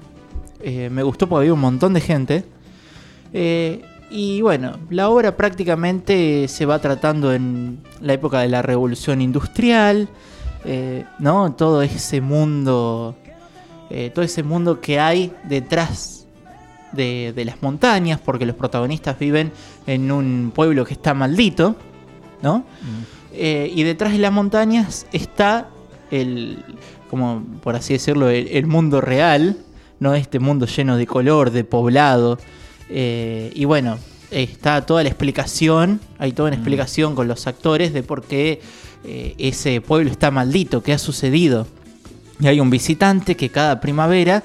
Eh, 0.70 0.90
me 0.90 1.02
gustó 1.02 1.30
porque 1.30 1.44
había 1.44 1.54
un 1.54 1.62
montón 1.62 1.94
de 1.94 2.02
gente. 2.02 2.44
Eh, 3.32 3.86
y 4.12 4.42
bueno, 4.42 4.78
la 4.90 5.08
obra 5.08 5.38
prácticamente 5.38 6.46
se 6.50 6.66
va 6.66 6.80
tratando 6.80 7.34
en 7.34 7.80
la 8.02 8.12
época 8.14 8.42
de 8.42 8.50
la 8.50 8.62
revolución 8.62 9.22
industrial. 9.22 10.10
eh, 10.66 11.06
¿No? 11.20 11.54
Todo 11.54 11.82
ese 11.84 12.20
mundo. 12.20 13.16
eh, 13.90 14.12
todo 14.14 14.26
ese 14.26 14.44
mundo 14.44 14.82
que 14.82 15.00
hay 15.00 15.32
detrás 15.48 16.28
de, 16.92 17.32
de 17.34 17.46
las 17.46 17.62
montañas. 17.62 18.20
Porque 18.20 18.46
los 18.46 18.56
protagonistas 18.58 19.18
viven 19.18 19.54
en 19.86 20.12
un 20.12 20.52
pueblo 20.54 20.84
que 20.84 20.96
está 20.96 21.14
maldito. 21.14 21.78
¿No? 22.42 22.66
Eh, 23.32 23.72
y 23.74 23.84
detrás 23.84 24.12
de 24.12 24.20
las 24.20 24.34
montañas 24.34 25.06
está 25.14 25.70
el, 26.12 26.64
como 27.10 27.42
por 27.64 27.76
así 27.76 27.94
decirlo, 27.94 28.30
el, 28.30 28.48
el 28.50 28.68
mundo 28.68 29.00
real, 29.00 29.58
¿no? 30.00 30.16
Este 30.16 30.40
mundo 30.40 30.66
lleno 30.66 30.98
de 30.98 31.06
color, 31.08 31.52
de 31.52 31.64
poblado. 31.64 32.38
Eh, 32.90 33.52
y 33.54 33.66
bueno, 33.66 33.98
está 34.32 34.86
toda 34.86 35.04
la 35.04 35.10
explicación, 35.10 36.00
hay 36.18 36.32
toda 36.32 36.50
una 36.50 36.56
explicación 36.56 37.16
con 37.16 37.28
los 37.28 37.48
actores 37.48 37.94
de 37.94 38.04
por 38.04 38.24
qué 38.24 38.62
eh, 39.06 39.36
ese 39.38 39.82
pueblo 39.82 40.12
está 40.12 40.32
maldito, 40.32 40.84
qué 40.84 40.94
ha 40.94 40.98
sucedido. 40.98 41.68
Y 42.40 42.48
hay 42.48 42.60
un 42.60 42.70
visitante 42.70 43.36
que 43.36 43.50
cada 43.50 43.80
primavera 43.80 44.44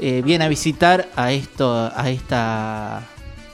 eh, 0.00 0.22
viene 0.24 0.44
a 0.44 0.48
visitar 0.48 1.08
a, 1.16 1.32
esto, 1.32 1.90
a 1.94 2.10
esta 2.10 3.06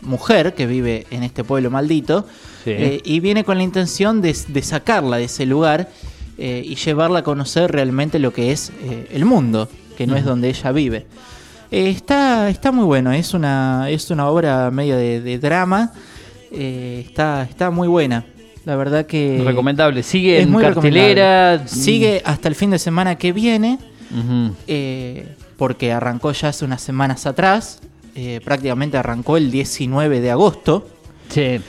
mujer 0.03 0.55
que 0.55 0.67
vive 0.67 1.07
en 1.11 1.23
este 1.23 1.45
pueblo 1.45 1.71
maldito. 1.71 2.27
Sí. 2.65 2.71
eh, 2.73 3.01
y 3.05 3.21
viene 3.21 3.43
con 3.43 3.57
la 3.57 3.65
intención 3.65 4.21
de, 4.21 4.37
de 4.49 4.63
sacarla 4.63 5.17
de 5.17 5.25
ese 5.25 5.47
lugar 5.47 5.89
y 6.43 6.75
llevarla 6.75 7.19
a 7.19 7.23
conocer 7.23 7.71
realmente 7.71 8.19
lo 8.19 8.33
que 8.33 8.51
es 8.51 8.73
el 9.11 9.27
mundo, 9.27 9.69
que 9.99 10.07
no 10.07 10.17
es 10.17 10.25
donde 10.25 10.49
ella 10.49 10.73
vive. 10.73 11.07
Eh, 11.71 11.91
está, 11.91 12.51
está 12.51 12.73
muy 12.73 12.85
bueno, 12.85 13.13
es 13.13 13.33
una, 13.35 13.89
es 13.91 14.11
una 14.11 14.29
obra 14.29 14.71
media 14.71 14.97
de, 14.97 15.21
de 15.21 15.39
drama, 15.39 15.93
eh, 16.51 17.05
está, 17.07 17.43
está 17.43 17.71
muy 17.71 17.89
buena. 17.89 18.25
La 18.65 18.77
verdad 18.77 19.07
que... 19.07 19.43
Recomendable. 19.45 20.03
Sigue 20.03 20.39
es 20.39 20.45
en 20.45 20.51
muy 20.51 20.63
cartelera. 20.63 21.67
Sigue 21.67 22.23
hasta 22.25 22.49
el 22.49 22.55
fin 22.55 22.71
de 22.71 22.79
semana 22.79 23.17
que 23.17 23.33
viene, 23.33 23.79
eh, 24.67 25.35
porque 25.57 25.93
arrancó 25.93 26.33
ya 26.33 26.49
hace 26.49 26.65
unas 26.65 26.83
semanas 26.83 27.27
atrás, 27.27 27.81
eh, 28.15 28.41
prácticamente 28.45 28.97
arrancó 28.97 29.37
el 29.37 29.51
19 29.51 30.21
de 30.21 30.31
agosto. 30.31 30.87
Sí. 31.29 31.61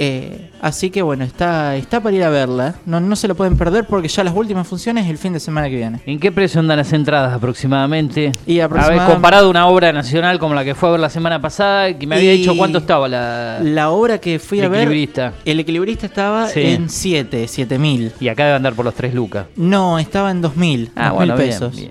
Eh, 0.00 0.50
así 0.62 0.90
que 0.90 1.02
bueno, 1.02 1.24
está, 1.24 1.74
está 1.76 2.00
para 2.00 2.14
ir 2.14 2.22
a 2.22 2.30
verla. 2.30 2.76
No, 2.86 3.00
no 3.00 3.16
se 3.16 3.26
lo 3.26 3.34
pueden 3.34 3.56
perder 3.58 3.84
porque 3.84 4.06
ya 4.08 4.22
las 4.22 4.34
últimas 4.34 4.66
funciones 4.66 5.08
el 5.08 5.18
fin 5.18 5.32
de 5.32 5.40
semana 5.40 5.68
que 5.68 5.74
viene. 5.76 6.00
¿En 6.06 6.20
qué 6.20 6.30
precio 6.30 6.60
andan 6.60 6.76
las 6.78 6.92
entradas 6.92 7.32
aproximadamente? 7.34 8.32
Y 8.46 8.60
A 8.60 8.68
ver, 8.68 9.02
comparado 9.06 9.50
una 9.50 9.66
obra 9.66 9.92
nacional 9.92 10.38
como 10.38 10.54
la 10.54 10.64
que 10.64 10.74
fue 10.76 10.88
a 10.88 10.92
ver 10.92 11.00
la 11.00 11.10
semana 11.10 11.40
pasada, 11.40 11.98
que 11.98 12.06
me 12.06 12.14
había 12.16 12.30
dicho 12.32 12.56
cuánto 12.56 12.78
estaba 12.78 13.08
la... 13.08 13.58
La 13.60 13.90
obra 13.90 14.18
que 14.18 14.38
fui 14.38 14.60
El 14.60 14.66
a 14.66 14.68
ver, 14.68 14.80
equilibrista. 14.82 15.32
el 15.44 15.60
equilibrista 15.60 16.06
estaba 16.06 16.46
Sí. 16.48 16.60
en 16.62 16.88
7, 16.88 17.48
7000. 17.48 18.12
Y 18.20 18.28
acá 18.28 18.44
debe 18.44 18.56
andar 18.56 18.74
por 18.74 18.84
los 18.84 18.94
3 18.94 19.12
lucas. 19.14 19.46
No, 19.56 19.98
estaba 19.98 20.30
en 20.30 20.40
2000, 20.40 20.92
Ah, 20.94 21.08
2000 21.10 21.16
bueno, 21.16 21.36
bien, 21.36 21.48
pesos. 21.48 21.76
bien. 21.76 21.90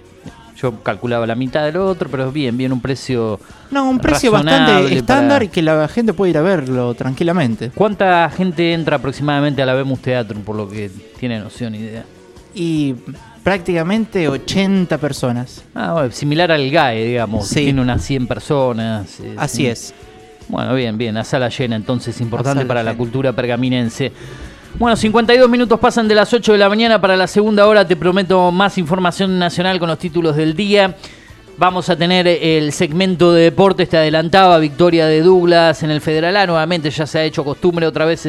Yo 0.61 0.81
calculaba 0.83 1.27
la 1.27 1.35
mitad 1.35 1.63
del 1.65 1.77
otro, 1.77 2.09
pero 2.09 2.31
bien, 2.31 2.57
bien, 2.57 2.71
un 2.73 2.81
precio 2.81 3.39
No, 3.69 3.87
un 3.89 3.99
precio 3.99 4.31
bastante 4.31 4.97
estándar 4.97 5.37
para- 5.37 5.45
y 5.45 5.49
que 5.49 5.61
la 5.61 5.87
gente 5.87 6.13
puede 6.13 6.31
ir 6.31 6.37
a 6.37 6.41
verlo 6.41 6.93
tranquilamente. 6.95 7.71
¿Cuánta 7.75 8.27
gente 8.29 8.73
entra 8.73 8.95
aproximadamente 8.97 9.61
a 9.61 9.65
la 9.67 9.75
Vemos 9.75 9.99
Teatro, 9.99 10.39
por 10.39 10.55
lo 10.55 10.67
que 10.67 10.89
tiene 11.19 11.39
noción, 11.39 11.75
idea? 11.75 12.03
Y 12.55 12.95
prácticamente 13.43 14.27
80 14.27 14.97
personas. 14.97 15.63
Ah, 15.75 15.93
bueno, 15.93 16.11
similar 16.11 16.51
al 16.51 16.69
GAE, 16.71 17.05
digamos, 17.05 17.47
Sí. 17.47 17.65
tiene 17.65 17.79
unas 17.81 18.01
100 18.03 18.25
personas. 18.27 19.19
eh, 19.19 19.35
Así 19.37 19.57
sí. 19.57 19.67
es. 19.67 19.93
Bueno, 20.49 20.73
bien, 20.73 20.97
bien, 20.97 21.17
a 21.17 21.23
sala 21.23 21.49
llena, 21.49 21.75
entonces 21.75 22.19
importante 22.19 22.65
para 22.65 22.81
la 22.81 22.95
cultura 22.95 23.31
pergaminense. 23.33 24.11
Bueno, 24.79 24.95
52 24.95 25.49
minutos 25.49 25.79
pasan 25.79 26.07
de 26.07 26.13
las 26.13 26.31
8 26.31 26.51
de 26.51 26.57
la 26.59 26.69
mañana 26.69 27.01
para 27.01 27.15
la 27.15 27.25
segunda 27.25 27.65
hora. 27.65 27.87
Te 27.87 27.95
prometo 27.95 28.51
más 28.51 28.77
información 28.77 29.39
nacional 29.39 29.79
con 29.79 29.89
los 29.89 29.97
títulos 29.97 30.35
del 30.35 30.55
día. 30.55 30.95
Vamos 31.57 31.89
a 31.89 31.95
tener 31.95 32.27
el 32.27 32.71
segmento 32.71 33.33
de 33.33 33.41
deportes, 33.41 33.89
te 33.89 33.97
adelantaba, 33.97 34.59
victoria 34.59 35.07
de 35.07 35.23
Douglas 35.23 35.81
en 35.81 35.89
el 35.89 35.99
Federal 35.99 36.37
A. 36.37 36.45
Nuevamente 36.45 36.91
ya 36.91 37.07
se 37.07 37.17
ha 37.17 37.23
hecho 37.23 37.43
costumbre 37.43 37.87
otra 37.87 38.05
vez 38.05 38.25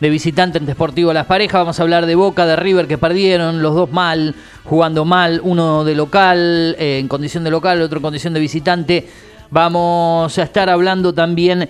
de 0.00 0.10
visitante 0.10 0.58
en 0.58 0.66
Deportivo 0.66 1.12
Las 1.12 1.26
Parejas. 1.26 1.60
Vamos 1.60 1.78
a 1.78 1.84
hablar 1.84 2.06
de 2.06 2.16
Boca, 2.16 2.44
de 2.44 2.56
River 2.56 2.88
que 2.88 2.98
perdieron, 2.98 3.62
los 3.62 3.76
dos 3.76 3.92
mal, 3.92 4.34
jugando 4.64 5.04
mal, 5.04 5.40
uno 5.44 5.84
de 5.84 5.94
local, 5.94 6.74
eh, 6.76 6.98
en 6.98 7.06
condición 7.06 7.44
de 7.44 7.52
local, 7.52 7.80
otro 7.80 7.98
en 7.98 8.02
condición 8.02 8.34
de 8.34 8.40
visitante. 8.40 9.08
Vamos 9.48 10.36
a 10.38 10.42
estar 10.42 10.68
hablando 10.68 11.12
también 11.12 11.68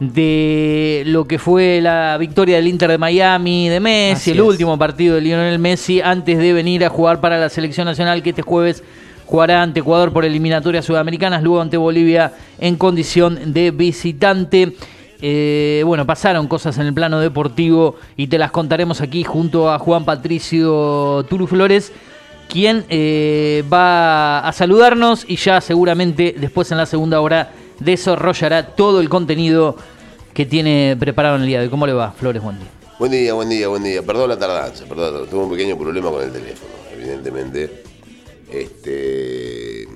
de 0.00 1.02
lo 1.06 1.26
que 1.26 1.38
fue 1.38 1.80
la 1.80 2.16
victoria 2.18 2.56
del 2.56 2.68
Inter 2.68 2.90
de 2.90 2.98
Miami, 2.98 3.68
de 3.68 3.80
Messi, 3.80 4.12
Así 4.12 4.30
el 4.32 4.38
es. 4.38 4.44
último 4.44 4.78
partido 4.78 5.14
de 5.14 5.20
Lionel 5.20 5.58
Messi 5.58 6.00
antes 6.00 6.38
de 6.38 6.52
venir 6.52 6.84
a 6.84 6.88
jugar 6.88 7.20
para 7.20 7.38
la 7.38 7.48
selección 7.48 7.86
nacional 7.86 8.22
que 8.22 8.30
este 8.30 8.42
jueves 8.42 8.82
jugará 9.26 9.62
ante 9.62 9.80
Ecuador 9.80 10.12
por 10.12 10.24
eliminatorias 10.24 10.84
sudamericanas, 10.84 11.42
luego 11.42 11.60
ante 11.60 11.76
Bolivia 11.76 12.32
en 12.58 12.76
condición 12.76 13.52
de 13.52 13.70
visitante. 13.70 14.72
Eh, 15.22 15.82
bueno, 15.86 16.04
pasaron 16.04 16.48
cosas 16.48 16.76
en 16.78 16.86
el 16.86 16.92
plano 16.92 17.20
deportivo 17.20 17.96
y 18.16 18.26
te 18.26 18.36
las 18.36 18.50
contaremos 18.50 19.00
aquí 19.00 19.24
junto 19.24 19.72
a 19.72 19.78
Juan 19.78 20.04
Patricio 20.04 21.24
Tulu 21.30 21.46
Flores, 21.46 21.92
quien 22.48 22.84
eh, 22.90 23.64
va 23.72 24.40
a 24.40 24.52
saludarnos 24.52 25.24
y 25.26 25.36
ya 25.36 25.60
seguramente 25.62 26.34
después 26.38 26.70
en 26.72 26.78
la 26.78 26.84
segunda 26.84 27.20
hora 27.20 27.52
desarrollará 27.80 28.74
todo 28.74 29.00
el 29.00 29.08
contenido 29.08 29.76
que 30.32 30.46
tiene 30.46 30.96
preparado 30.98 31.36
en 31.36 31.42
el 31.42 31.48
día 31.48 31.58
de 31.58 31.64
hoy. 31.64 31.70
¿Cómo 31.70 31.86
le 31.86 31.92
va, 31.92 32.12
Flores? 32.12 32.42
Buen 32.42 32.58
día. 32.58 32.68
Buen 32.98 33.10
día, 33.10 33.34
buen 33.34 33.48
día, 33.48 33.68
buen 33.68 33.82
día. 33.82 34.02
Perdón 34.02 34.28
la 34.28 34.38
tardanza, 34.38 34.84
perdón, 34.84 35.28
tuve 35.28 35.44
un 35.44 35.50
pequeño 35.50 35.76
problema 35.76 36.10
con 36.10 36.22
el 36.22 36.30
teléfono, 36.32 36.72
evidentemente. 36.92 37.82
Este. 38.50 39.88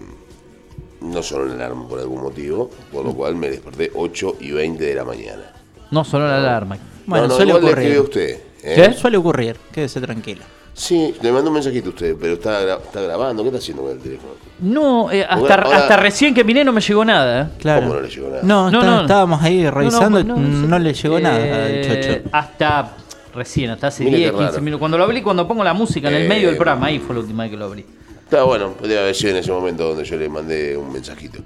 No 1.01 1.23
sonó 1.23 1.45
la 1.45 1.55
alarma 1.55 1.89
por 1.89 2.01
algún 2.01 2.23
motivo, 2.23 2.71
por 2.93 3.05
lo 3.05 3.15
cual 3.15 3.37
me 3.37 3.51
desperté 3.51 3.93
8 3.95 4.37
y 4.41 4.51
20 4.51 4.85
de 4.85 4.95
la 4.95 5.05
mañana. 5.05 5.53
No 5.93 6.05
sonó 6.05 6.27
la 6.27 6.39
alarma. 6.39 6.77
Bueno, 7.07 7.29
no, 7.29 7.29
no, 7.29 7.37
suele 7.37 7.53
igual 7.53 7.65
ocurrir. 7.65 7.97
a 7.97 8.01
usted. 8.01 8.41
¿eh? 8.65 8.75
¿Qué? 8.75 8.93
Suele 8.95 9.17
ocurrir, 9.17 9.57
quédese 9.73 10.01
tranquilo. 10.01 10.43
Sí, 10.79 11.13
le 11.23 11.33
mandó 11.33 11.51
un 11.51 11.55
mensajito 11.55 11.89
a 11.89 11.91
usted, 11.91 12.15
pero 12.21 12.35
está, 12.35 12.63
gra- 12.63 12.81
está 12.81 13.01
grabando. 13.01 13.43
¿Qué 13.43 13.49
está 13.49 13.59
haciendo 13.59 13.83
con 13.83 13.93
el 13.93 13.99
teléfono? 13.99 14.33
No, 14.61 15.11
eh, 15.11 15.25
hasta, 15.29 15.55
Ahora- 15.55 15.77
hasta 15.77 15.97
recién 15.97 16.33
que 16.33 16.45
vine 16.45 16.63
no 16.65 16.73
me 16.73 16.81
llegó 16.81 17.05
nada. 17.05 17.43
¿eh? 17.43 17.47
Claro. 17.59 17.83
¿Cómo 17.83 17.95
no 17.95 18.01
le 18.03 18.09
llegó 18.09 18.29
nada? 18.29 18.41
No, 18.45 18.71
No, 18.71 18.79
está- 18.79 18.91
no. 18.95 19.01
estábamos 19.01 19.43
ahí 19.43 19.69
revisando, 19.69 20.23
No, 20.23 20.37
no, 20.37 20.41
no, 20.41 20.67
no, 20.69 20.79
le 20.79 20.95
llegó 20.95 21.19
nada 21.19 21.37
al 21.37 21.43
Eh, 21.45 21.83
chocho. 22.23 22.29
Hasta 22.31 22.93
recién, 23.35 23.71
hasta 23.71 23.89
hace 23.89 24.05
qué 24.05 24.11
10, 24.11 24.31
15 24.31 24.47
raro. 24.53 24.63
minutos. 24.63 24.79
Cuando 24.79 24.99
lo 24.99 25.05
abrí, 25.05 25.21
cuando 25.21 25.49
pongo 25.49 25.65
la 25.65 25.75
música 25.75 26.09
en 26.11 26.15
el 26.15 26.23
Eh, 26.23 26.29
medio 26.29 26.47
del 26.47 26.57
programa, 26.57 26.87
ahí 26.87 27.01
fue 27.01 27.15
la 27.17 27.23
última 27.23 27.43
vez 27.43 27.51
que 27.51 27.57
lo 27.59 27.65
abrí. 27.65 27.85
Está 28.29 28.43
bueno, 28.45 28.75
debe 28.83 28.99
haber 28.99 29.15
sido 29.15 29.31
en 29.31 29.37
ese 29.39 29.51
momento 29.51 29.89
donde 29.89 30.05
yo 30.05 30.17
le 30.19 30.29
mandé 30.29 30.77
un 30.77 30.93
mensajito. 30.93 31.39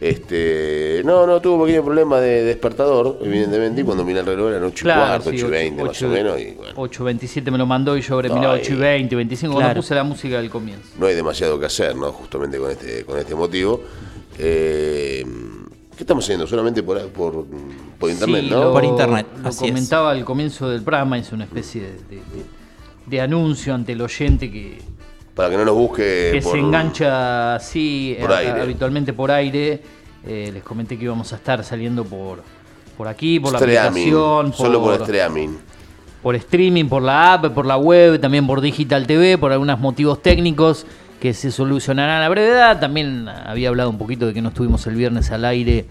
Este, 0.00 1.02
no, 1.04 1.26
no, 1.26 1.38
tuvo 1.38 1.56
un 1.56 1.66
pequeño 1.66 1.84
problema 1.84 2.18
de 2.18 2.44
despertador, 2.44 3.18
evidentemente, 3.22 3.82
y 3.82 3.84
cuando 3.84 4.04
miré 4.06 4.20
el 4.20 4.26
reloj 4.26 4.48
eran 4.48 4.64
8 4.64 4.88
y 4.88 4.90
cuarto, 4.90 5.28
8 5.28 5.46
y 5.46 5.50
20 5.50 5.84
más 5.84 6.02
o 6.02 6.08
menos, 6.08 6.40
y 6.40 6.52
bueno, 6.52 6.74
8.27 6.76 7.50
me 7.50 7.58
lo 7.58 7.66
mandó 7.66 7.94
y 7.94 8.00
yo 8.00 8.14
habré 8.14 8.30
No, 8.30 8.36
mirado 8.36 8.56
y- 8.56 8.60
8 8.60 8.72
y 8.72 8.76
20, 8.76 9.16
25, 9.16 9.52
Claro. 9.52 9.66
cuando 9.66 9.80
puse 9.82 9.94
la 9.94 10.02
música 10.04 10.40
del 10.40 10.48
comienzo. 10.48 10.88
no 10.98 11.06
hay 11.06 11.14
demasiado 11.14 11.60
que 11.60 11.66
hacer, 11.66 11.94
¿no? 11.94 12.10
Justamente 12.12 12.56
con 12.58 12.70
este, 12.70 13.04
con 13.04 13.18
este 13.18 13.34
motivo. 13.34 13.82
Eh, 14.38 15.22
¿Qué 15.94 16.04
estamos 16.04 16.24
haciendo? 16.24 16.46
Solamente 16.46 16.82
por, 16.82 17.06
por, 17.10 17.44
por 17.98 18.10
internet, 18.10 18.44
Sí, 18.44 18.50
¿no? 18.50 18.64
lo- 18.64 18.72
Por 18.72 18.84
internet, 18.84 19.26
Lo 19.42 19.48
así 19.50 19.66
es. 19.66 19.70
comentaba 19.72 20.12
al 20.12 20.24
comienzo 20.24 20.70
del 20.70 20.80
programa, 20.82 21.18
es 21.18 21.30
una 21.32 21.44
especie 21.44 21.82
de, 21.82 21.88
de- 21.90 22.16
de- 22.16 22.46
de 23.04 23.20
anuncio 23.20 23.74
ante 23.74 23.92
el 23.92 24.00
oyente 24.00 24.50
que 24.50 24.78
Para 25.40 25.50
que 25.52 25.56
no 25.56 25.64
nos 25.64 25.74
busque. 25.74 26.30
que 26.34 26.40
por- 26.42 26.52
se 26.52 26.58
engancha 26.58 27.54
así 27.54 28.14
por 28.20 28.30
habitualmente 28.32 29.14
por 29.14 29.30
aire. 29.30 29.80
Eh, 30.26 30.50
les 30.52 30.62
comenté 30.62 30.98
que 30.98 31.04
íbamos 31.04 31.32
a 31.32 31.36
estar 31.36 31.64
saliendo 31.64 32.04
por, 32.04 32.42
por 32.98 33.08
aquí, 33.08 33.40
por 33.40 33.52
la 33.52 33.58
aplicación, 33.58 34.52
Solo 34.52 34.82
por 34.82 35.00
streaming. 35.00 35.48
por 36.22 36.36
streaming, 36.36 36.84
por 36.90 37.00
la 37.02 37.32
app, 37.32 37.46
por 37.54 37.64
la 37.64 37.78
web, 37.78 38.20
también 38.20 38.46
por 38.46 38.60
Digital 38.60 39.06
TV, 39.06 39.38
por 39.38 39.50
algunos 39.50 39.80
motivos 39.80 40.20
técnicos 40.22 40.84
que 41.20 41.32
se 41.32 41.50
solucionarán 41.50 42.22
a 42.22 42.28
brevedad. 42.28 42.78
También 42.78 43.26
había 43.28 43.70
hablado 43.70 43.88
un 43.88 43.96
poquito 43.96 44.26
de 44.26 44.34
que 44.34 44.42
no 44.42 44.50
estuvimos 44.50 44.86
el 44.86 44.94
viernes 44.96 45.30
al 45.30 45.46
aire 45.46 45.86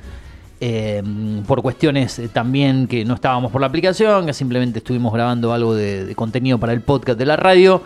eh, 0.62 1.02
por 1.48 1.64
cuestiones 1.64 2.20
eh, 2.20 2.28
también 2.28 2.86
que 2.88 3.04
no 3.06 3.16
estábamos 3.16 3.52
por 3.52 3.62
la 3.62 3.68
aplicación, 3.68 4.28
que 4.28 4.34
simplemente 4.34 4.78
estuvimos 4.78 5.12
grabando 5.12 5.54
algo 5.54 5.74
de, 5.74 6.06
de 6.06 6.16
contenido 6.16 6.60
para 6.60 6.74
el 6.74 6.82
podcast 6.82 7.18
de 7.18 7.26
la 7.26 7.36
radio. 7.36 7.82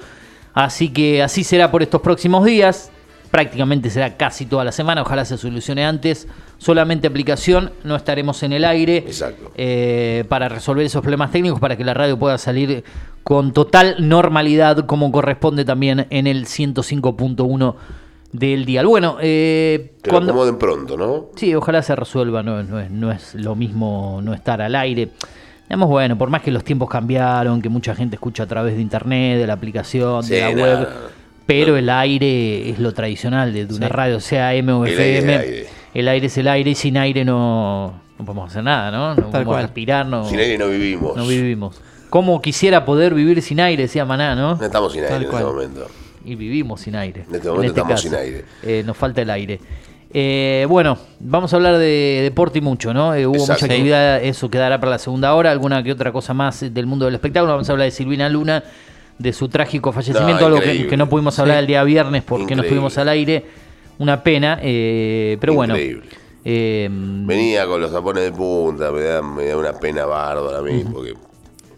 Así 0.54 0.90
que 0.90 1.24
así 1.24 1.44
será 1.44 1.72
por 1.72 1.84
estos 1.84 2.02
próximos 2.02 2.46
días. 2.46 2.92
Prácticamente 3.32 3.90
será 3.90 4.16
casi 4.16 4.46
toda 4.46 4.64
la 4.64 4.72
semana. 4.72 5.02
Ojalá 5.02 5.26
se 5.26 5.38
solucione 5.38 5.86
antes. 5.86 6.28
Solamente 6.60 7.08
aplicación, 7.08 7.72
no 7.84 7.96
estaremos 7.96 8.44
en 8.44 8.54
el 8.54 8.64
aire 8.64 8.98
Exacto. 8.98 9.52
eh, 9.56 10.24
para 10.30 10.48
resolver 10.48 10.86
esos 10.86 11.02
problemas 11.02 11.32
técnicos, 11.32 11.60
para 11.60 11.76
que 11.76 11.84
la 11.84 11.94
radio 11.94 12.18
pueda 12.18 12.38
salir 12.38 12.84
con 13.24 13.52
total 13.54 13.96
normalidad, 14.08 14.86
como 14.86 15.12
corresponde 15.12 15.66
también 15.66 16.06
en 16.10 16.28
el 16.28 16.46
105.1 16.46 17.76
del 18.32 18.66
día. 18.66 18.84
Bueno, 18.84 19.18
eh, 19.22 19.94
Que 20.02 20.10
cuando, 20.10 20.28
lo 20.28 20.34
acomoden 20.34 20.58
pronto, 20.60 20.98
¿no? 20.98 21.30
Sí, 21.36 21.54
ojalá 21.56 21.82
se 21.82 21.96
resuelva, 21.96 22.44
no, 22.44 22.62
no 22.64 22.80
es, 22.80 22.92
no 22.92 23.12
es 23.12 23.36
lo 23.36 23.56
mismo 23.56 24.20
no 24.24 24.34
estar 24.34 24.62
al 24.62 24.76
aire. 24.76 25.10
Digamos, 25.68 25.90
bueno, 25.90 26.18
por 26.18 26.30
más 26.30 26.42
que 26.42 26.52
los 26.52 26.64
tiempos 26.64 26.90
cambiaron, 26.90 27.62
que 27.62 27.70
mucha 27.70 27.96
gente 27.96 28.16
escucha 28.16 28.44
a 28.44 28.48
través 28.48 28.76
de 28.76 28.82
internet, 28.82 29.40
de 29.40 29.48
la 29.48 29.54
aplicación, 29.54 30.24
Sí, 30.24 30.34
de 30.36 30.42
la 30.42 30.52
no, 30.54 30.62
web, 30.62 30.74
no, 30.80 30.80
no. 30.82 30.96
pero 31.46 31.78
el 31.78 31.90
aire 31.90 32.70
es 32.70 32.80
lo 32.80 32.94
tradicional 32.94 33.54
de, 33.54 33.66
de 33.66 33.74
una 33.74 33.88
Sí. 33.88 33.94
radio, 33.94 34.20
sea 34.20 34.54
M 34.54 34.72
o 34.72 34.86
El 34.86 34.92
aire 35.00 35.18
el 35.20 35.30
aire. 35.30 35.66
El 35.94 36.08
aire 36.08 36.26
es 36.28 36.38
el 36.38 36.48
aire 36.48 36.72
y 36.72 36.76
sin 36.76 36.98
aire 36.98 37.24
no, 37.24 37.94
no 38.20 38.26
podemos 38.26 38.50
hacer 38.52 38.64
nada, 38.64 38.92
¿no? 38.92 39.16
No 39.16 39.30
podemos 39.30 39.54
cual. 39.54 39.64
respirar, 39.64 40.06
no, 40.06 40.26
Sin 40.28 40.40
aire 40.40 40.58
no 40.58 40.68
vivimos. 40.68 41.16
no 41.16 41.26
vivimos. 41.26 41.82
¿Cómo 42.10 42.42
quisiera 42.42 42.86
poder 42.86 43.14
vivir 43.16 43.42
sin 43.42 43.60
aire? 43.60 43.84
Decía 43.84 44.06
Maná, 44.06 44.36
¿no? 44.36 44.56
No 44.56 44.64
estamos 44.66 44.92
sin 44.92 45.02
aire 45.02 45.14
Tal 45.16 45.24
en 45.24 45.30
cual. 45.30 45.42
este 45.44 45.54
momento. 45.54 45.88
Y 46.26 46.36
vivimos 46.36 46.82
sin 46.82 46.96
aire. 46.96 47.26
En 47.30 47.36
este 47.36 47.50
momento 47.50 47.74
estamos 47.74 48.02
sin 48.02 48.14
aire. 48.16 48.46
Eh, 48.64 48.84
nos 48.86 48.96
falta 48.96 49.22
el 49.22 49.30
aire. 49.30 49.60
Eh, 50.16 50.66
bueno, 50.70 50.98
vamos 51.20 51.52
a 51.54 51.56
hablar 51.56 51.78
de 51.80 52.20
deporte 52.22 52.60
y 52.60 52.62
mucho, 52.62 52.94
¿no? 52.94 53.16
Eh, 53.16 53.26
hubo 53.26 53.36
Exacto. 53.36 53.64
mucha 53.66 53.74
actividad, 53.74 54.24
eso 54.24 54.50
quedará 54.50 54.80
para 54.80 54.92
la 54.92 55.00
segunda 55.00 55.34
hora, 55.34 55.50
alguna 55.52 55.82
que 55.84 55.92
otra 55.92 56.12
cosa 56.12 56.34
más 56.36 56.64
del 56.74 56.86
mundo 56.86 57.06
del 57.06 57.16
espectáculo. 57.16 57.54
Vamos 57.54 57.68
a 57.70 57.72
hablar 57.72 57.86
de 57.86 57.92
Silvina 57.92 58.30
Luna, 58.30 58.64
de 59.18 59.34
su 59.34 59.50
trágico 59.50 59.92
fallecimiento, 59.92 60.42
No, 60.50 60.56
algo 60.58 60.60
que, 60.62 60.96
no 60.98 61.10
pudimos 61.10 61.38
hablar 61.40 61.58
Sí. 61.58 61.62
el 61.62 61.68
día 61.68 61.84
viernes 61.84 62.22
porque 62.24 62.42
no 62.42 62.62
Increíble. 62.64 62.68
estuvimos 62.68 62.98
al 63.00 63.10
aire. 63.10 63.46
Una 64.00 64.22
pena, 64.24 64.60
eh, 64.62 65.38
pero 65.40 65.54
bueno. 65.56 65.76
Increíble. 65.76 66.04
eh, 66.46 66.90
Venía 66.92 67.66
con 67.66 67.80
los 67.82 67.92
tapones 67.92 68.24
de 68.24 68.32
punta, 68.32 68.92
me 68.92 69.02
da, 69.02 69.22
me 69.22 69.46
da 69.46 69.58
una 69.58 69.74
pena 69.74 70.06
bárbara 70.06 70.60
a 70.60 70.62
mí, 70.62 70.84
porque 70.92 71.14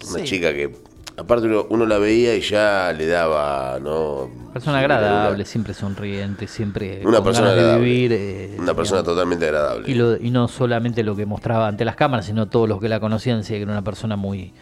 una 0.10 0.20
Sí. 0.20 0.24
chica 0.26 0.54
que, 0.54 0.72
aparte 1.18 1.48
uno, 1.48 1.66
uno 1.70 1.86
la 1.86 1.98
veía 1.98 2.36
y 2.36 2.42
ya 2.42 2.94
le 2.98 3.08
daba, 3.08 3.80
¿no? 3.82 4.30
persona 4.54 4.80
agradable, 4.80 5.36
Una, 5.36 5.46
siempre 5.46 5.74
sonriente, 5.74 6.48
siempre 6.48 7.02
una 7.04 7.18
con 7.18 7.26
persona 7.26 7.54
ganas 7.54 7.74
de 7.74 7.80
vivir. 7.80 8.12
eh, 8.14 8.56
una 8.58 8.74
persona 8.74 9.04
totalmente 9.04 9.46
agradable. 9.46 9.90
Y, 9.90 9.96
lo- 9.96 10.16
y 10.18 10.32
no 10.32 10.48
solamente 10.48 11.04
lo 11.04 11.16
que 11.16 11.26
mostraba 11.26 11.68
ante 11.68 11.84
las 11.86 11.96
cámaras, 11.96 12.26
sino 12.26 12.48
todos 12.48 12.68
los 12.70 12.80
que 12.80 12.88
la 12.90 13.00
conocían 13.00 13.40
decían 13.40 13.60
que 13.60 13.64
era 13.64 13.72
una 13.74 13.84
persona 13.84 14.16
muy, 14.16 14.54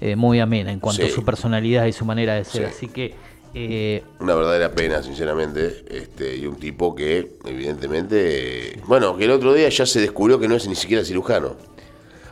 eh, 0.00 0.14
muy 0.16 0.38
amena 0.40 0.70
en 0.72 0.78
cuanto 0.80 1.02
Sí. 1.02 1.08
a 1.10 1.14
su 1.14 1.24
personalidad 1.24 1.86
y 1.86 1.92
su 1.92 2.04
manera 2.04 2.34
de 2.34 2.44
ser. 2.44 2.68
Sí. 2.68 2.74
Así 2.76 2.88
que, 2.88 3.14
eh, 3.54 4.02
Una 4.20 4.34
verdadera 4.34 4.70
pena, 4.72 5.02
sinceramente. 5.02 5.84
Este, 5.88 6.36
y 6.36 6.46
un 6.46 6.56
tipo 6.56 6.94
que, 6.94 7.36
evidentemente, 7.44 8.80
bueno, 8.86 9.16
que 9.16 9.24
el 9.24 9.30
otro 9.30 9.52
día 9.54 9.68
ya 9.68 9.86
se 9.86 10.00
descubrió 10.00 10.38
que 10.40 10.48
no 10.48 10.54
es 10.56 10.66
ni 10.68 10.74
siquiera 10.74 11.04
cirujano. 11.04 11.56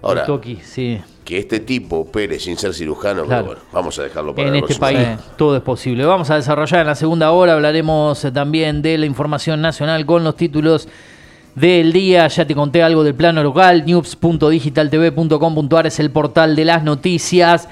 Ahora, 0.03 0.27
Toki, 0.27 0.59
sí. 0.63 1.01
que 1.25 1.39
este 1.39 1.61
tipo 1.61 1.99
opere 2.01 2.39
sin 2.41 2.57
ser 2.57 2.75
cirujano, 2.75 3.25
Claro. 3.25 3.45
pero 3.45 3.55
bueno, 3.55 3.63
vamos 3.73 3.97
a 3.99 4.03
dejarlo 4.03 4.35
para 4.35 4.49
En 4.49 4.57
este 4.57 4.75
país 4.77 4.99
todo 5.37 5.57
es 5.57 5.63
posible. 5.63 6.05
Vamos 6.05 6.29
a 6.31 6.35
desarrollar 6.37 6.81
en 6.81 6.87
la 6.89 6.95
segunda 6.97 7.31
hora, 7.31 7.53
hablaremos 7.55 8.25
eh, 8.25 8.33
también 8.33 8.83
de 8.83 8.99
la 8.99 9.07
información 9.07 9.61
nacional 9.63 10.05
con 10.05 10.25
los 10.25 10.35
títulos 10.37 10.89
del 11.55 11.93
día. 11.93 12.27
Ya 12.29 12.45
te 12.47 12.55
conté 12.55 12.83
algo 12.83 13.05
del 13.05 13.15
plano 13.15 13.43
local, 13.43 13.85
news.digitaltv.com.ar 13.87 15.87
es 15.87 16.01
el 16.01 16.11
portal 16.11 16.57
de 16.57 16.65
las 16.65 16.83
noticias. 16.83 17.69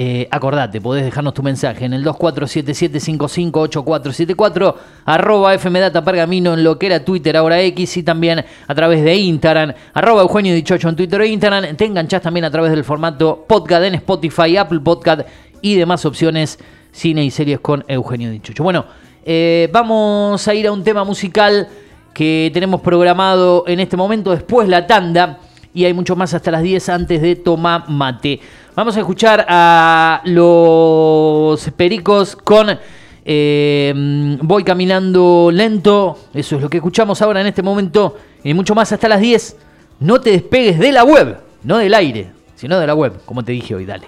Eh, 0.00 0.28
acordate, 0.30 0.80
podés 0.80 1.04
dejarnos 1.04 1.34
tu 1.34 1.42
mensaje 1.42 1.84
en 1.84 1.92
el 1.92 2.04
2477558474, 2.04 4.74
arroba 5.04 5.58
FMData 5.58 6.04
Pergamino 6.04 6.54
en 6.54 6.62
lo 6.62 6.78
que 6.78 6.86
era 6.86 7.04
Twitter, 7.04 7.36
ahora 7.36 7.60
X, 7.62 7.96
y 7.96 8.04
también 8.04 8.44
a 8.68 8.74
través 8.76 9.02
de 9.02 9.16
Instagram, 9.16 9.72
arroba 9.94 10.22
Eugenio 10.22 10.54
Dichocho 10.54 10.88
en 10.88 10.94
Twitter 10.94 11.20
e 11.22 11.26
Instagram. 11.26 11.74
Te 11.74 11.84
enganchás 11.84 12.22
también 12.22 12.44
a 12.44 12.50
través 12.52 12.70
del 12.70 12.84
formato 12.84 13.44
podcast 13.48 13.86
en 13.86 13.96
Spotify, 13.96 14.56
Apple 14.56 14.78
Podcast 14.78 15.22
y 15.62 15.74
demás 15.74 16.06
opciones, 16.06 16.60
cine 16.92 17.24
y 17.24 17.32
series 17.32 17.58
con 17.58 17.84
Eugenio 17.88 18.30
Dichocho. 18.30 18.62
Bueno, 18.62 18.84
eh, 19.24 19.68
vamos 19.72 20.46
a 20.46 20.54
ir 20.54 20.68
a 20.68 20.72
un 20.72 20.84
tema 20.84 21.02
musical 21.02 21.66
que 22.14 22.52
tenemos 22.54 22.82
programado 22.82 23.64
en 23.66 23.80
este 23.80 23.96
momento, 23.96 24.30
después 24.30 24.68
la 24.68 24.86
tanda, 24.86 25.40
y 25.74 25.84
hay 25.84 25.92
mucho 25.92 26.16
más 26.16 26.34
hasta 26.34 26.50
las 26.50 26.62
10 26.62 26.88
antes 26.88 27.20
de 27.20 27.36
tomar 27.36 27.88
mate. 27.88 28.40
Vamos 28.78 28.96
a 28.96 29.00
escuchar 29.00 29.44
a 29.48 30.20
los 30.22 31.68
pericos 31.72 32.36
con 32.36 32.78
eh, 33.24 33.92
Voy 34.40 34.62
caminando 34.62 35.50
lento, 35.52 36.16
eso 36.32 36.54
es 36.54 36.62
lo 36.62 36.70
que 36.70 36.76
escuchamos 36.76 37.20
ahora 37.20 37.40
en 37.40 37.48
este 37.48 37.60
momento, 37.60 38.16
y 38.44 38.54
mucho 38.54 38.76
más 38.76 38.92
hasta 38.92 39.08
las 39.08 39.20
10. 39.20 39.56
No 39.98 40.20
te 40.20 40.30
despegues 40.30 40.78
de 40.78 40.92
la 40.92 41.02
web, 41.02 41.40
no 41.64 41.78
del 41.78 41.92
aire, 41.92 42.30
sino 42.54 42.78
de 42.78 42.86
la 42.86 42.94
web, 42.94 43.20
como 43.26 43.44
te 43.44 43.50
dije 43.50 43.74
hoy, 43.74 43.84
dale. 43.84 44.06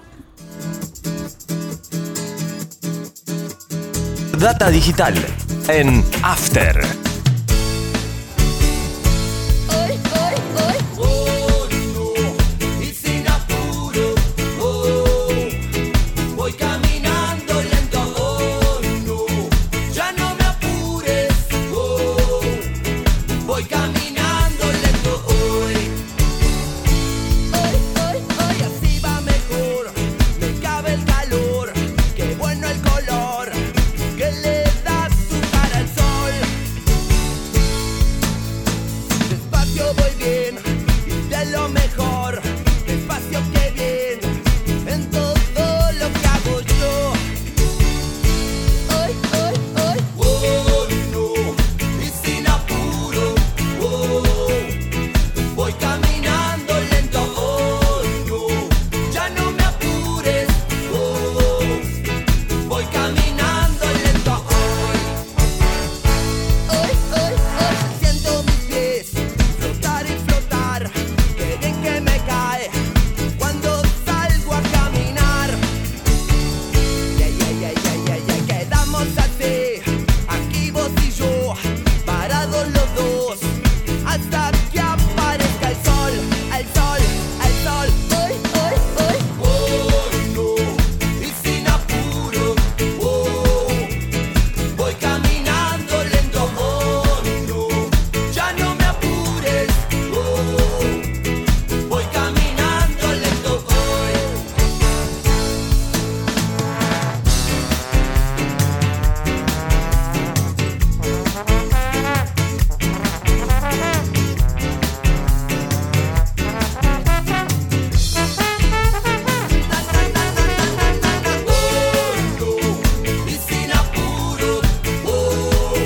Data 4.38 4.70
digital 4.70 5.14
en 5.66 6.04
After 6.22 7.09